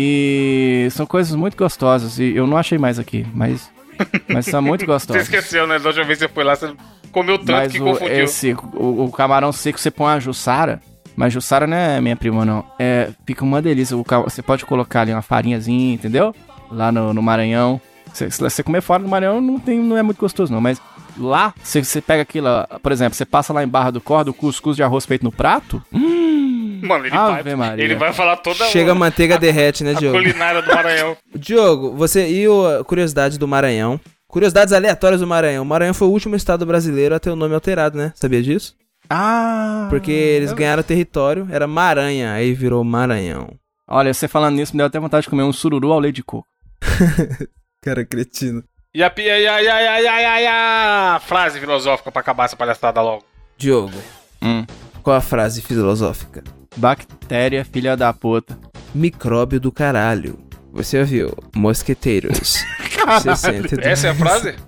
[0.00, 2.18] E são coisas muito gostosas.
[2.18, 3.70] E eu não achei mais aqui, mas,
[4.28, 5.22] mas são muito Você gostosas.
[5.24, 5.78] esqueceu, né?
[5.78, 6.72] Da última vez que você foi lá, você
[7.12, 8.24] comeu tanto Mas que o, confundiu.
[8.24, 10.80] esse, o, o camarão seco, você põe a jussara.
[11.14, 12.64] Mas jussara não é minha prima, não.
[12.78, 13.96] É, fica uma delícia.
[13.96, 16.34] O você pode colocar ali uma farinhazinha, entendeu?
[16.70, 17.80] Lá no, no Maranhão.
[18.12, 20.60] Se se você comer fora do Maranhão, não, tem, não é muito gostoso, não.
[20.60, 20.80] Mas
[21.18, 24.28] lá, você, você pega aquilo, ó, por exemplo, você passa lá em Barra do Cordo,
[24.28, 25.82] o cuscuz de arroz feito no prato.
[25.92, 27.84] Mano, ele Ave vai, Maria.
[27.84, 30.18] ele vai falar toda Chega a manteiga derrete, né, a Diogo?
[30.18, 31.16] culinária do Maranhão.
[31.34, 33.98] Diogo, você e o curiosidade do Maranhão.
[34.28, 35.62] Curiosidades aleatórias do Maranhão.
[35.62, 38.12] O Maranhão foi o último estado brasileiro a ter o nome alterado, né?
[38.14, 38.74] Sabia disso?
[39.08, 39.86] Ah!
[39.88, 43.54] Porque eles ganharam território, era Maranha, aí virou Maranhão.
[43.88, 46.24] Olha, você falando nisso, me deu até vontade de comer um sururu ao leite de
[46.24, 46.46] coco.
[47.82, 48.62] Cara, cretino.
[48.96, 51.20] E a, pi- e a, e a, e a, e a, e a, e a
[51.20, 53.24] frase filosófica pra acabar essa palhaçada logo.
[53.58, 53.92] Diogo,
[54.40, 54.64] Hum.
[55.02, 56.42] qual a frase filosófica?
[56.78, 58.58] Bactéria, filha da puta.
[58.94, 60.38] Micróbio do caralho.
[60.76, 61.32] Você ouviu?
[61.54, 62.64] Mosqueteiros.
[63.22, 63.86] 62.
[63.86, 64.54] Essa é a frase?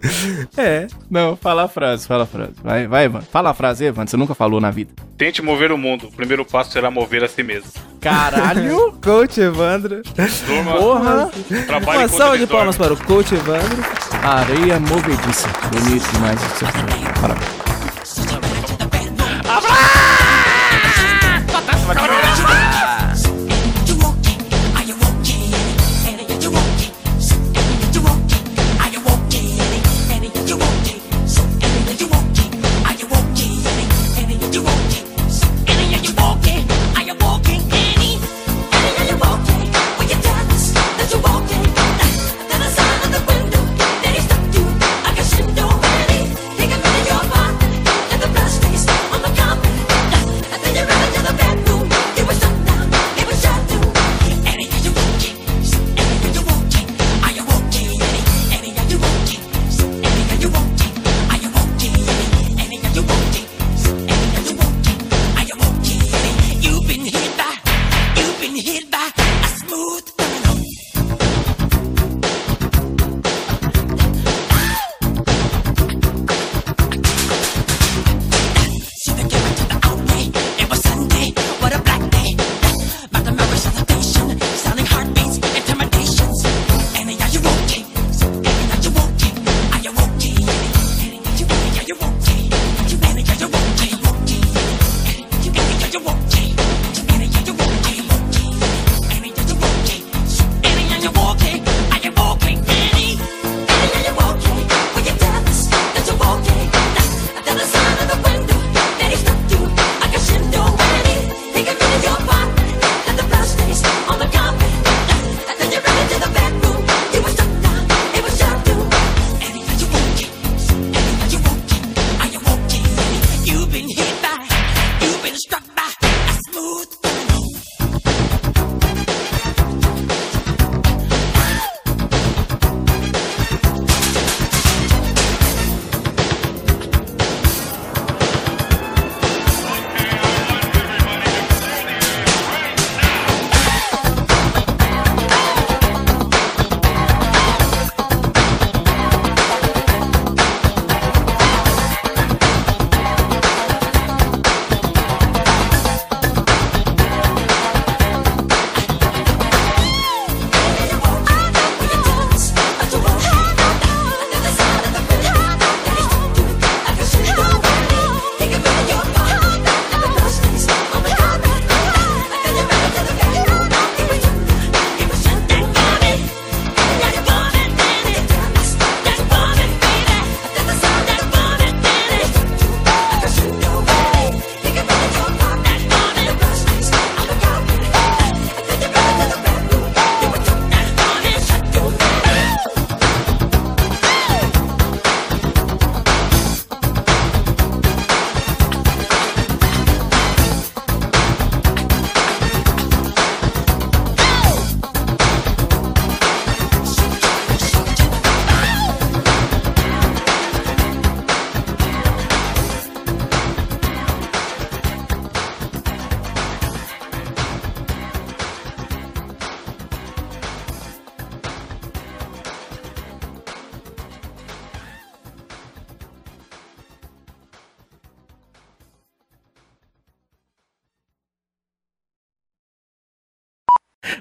[0.56, 0.86] É.
[1.11, 2.52] Não, fala a frase, fala a frase.
[2.62, 3.20] Vai, vai, Evan.
[3.20, 4.06] Fala a frase, Evan.
[4.06, 4.92] Você nunca falou na vida.
[5.16, 6.06] Tente mover o mundo.
[6.09, 7.70] O primeiro passo será mover a si mesmo.
[8.00, 8.92] Caralho!
[9.02, 10.02] Coach Evandro.
[10.46, 11.30] Durma, Porra!
[11.66, 13.84] trabalhe Uma salva de palmas para o Coach Evandro.
[14.22, 15.48] Areia movediça.
[15.70, 17.14] Bonito demais isso que você falou.
[17.20, 17.68] Parabéns.
[19.48, 20.07] Take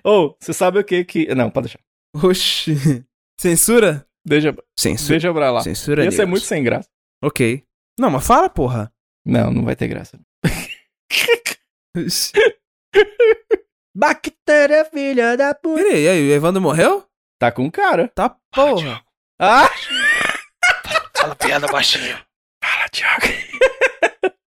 [0.07, 1.35] Ô, você sabe o que que...
[1.35, 1.79] Não, pode deixar.
[2.25, 3.05] Oxi.
[3.37, 4.07] Censura?
[4.25, 5.19] Deixa, Censura.
[5.19, 5.61] deixa pra lá.
[5.61, 6.29] Censura Ia ser news.
[6.29, 6.87] muito sem graça.
[7.21, 7.65] Ok.
[7.99, 8.89] Não, mas fala, porra.
[9.25, 10.17] Não, não vai ter graça.
[13.95, 15.83] Bactéria, filha da puta.
[15.83, 17.05] Peraí, e aí, o Evandro morreu?
[17.39, 18.07] Tá com cara.
[18.07, 19.03] Tá porra.
[19.39, 19.69] Ah!
[21.17, 22.17] Fala piada baixinho.
[22.63, 23.27] Fala, Thiago.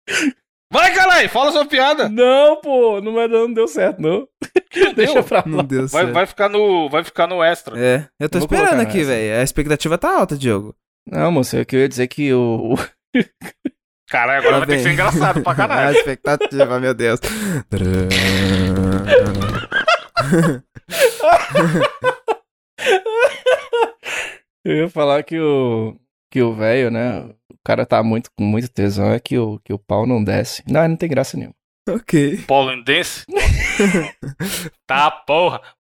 [0.75, 2.09] Vai, caralho, fala sua piada.
[2.09, 4.27] Não, pô, não, vai, não deu certo, não.
[4.95, 5.43] Deixa pra lá.
[5.45, 6.13] Não deu Vai, certo.
[6.13, 7.79] vai, ficar no, vai ficar no extra.
[7.79, 9.39] É, eu tô esperando aqui, velho.
[9.39, 10.75] A expectativa tá alta, Diogo.
[11.09, 12.75] Não, moço, eu queria dizer que o.
[14.09, 14.83] Caralho, agora Tá vai ter que bem.
[14.83, 15.97] ser engraçado pra A caralho.
[15.97, 17.19] expectativa, meu Deus.
[24.63, 25.95] Eu ia falar que o.
[26.31, 27.29] Que o velho, né?
[27.65, 30.61] O cara tá muito, com muito tesão, é que o, que o pau não desce.
[30.69, 31.55] Não, não tem graça nenhuma.
[31.89, 32.37] ok.
[32.45, 33.25] Polo Dance?
[34.85, 35.59] tá, porra.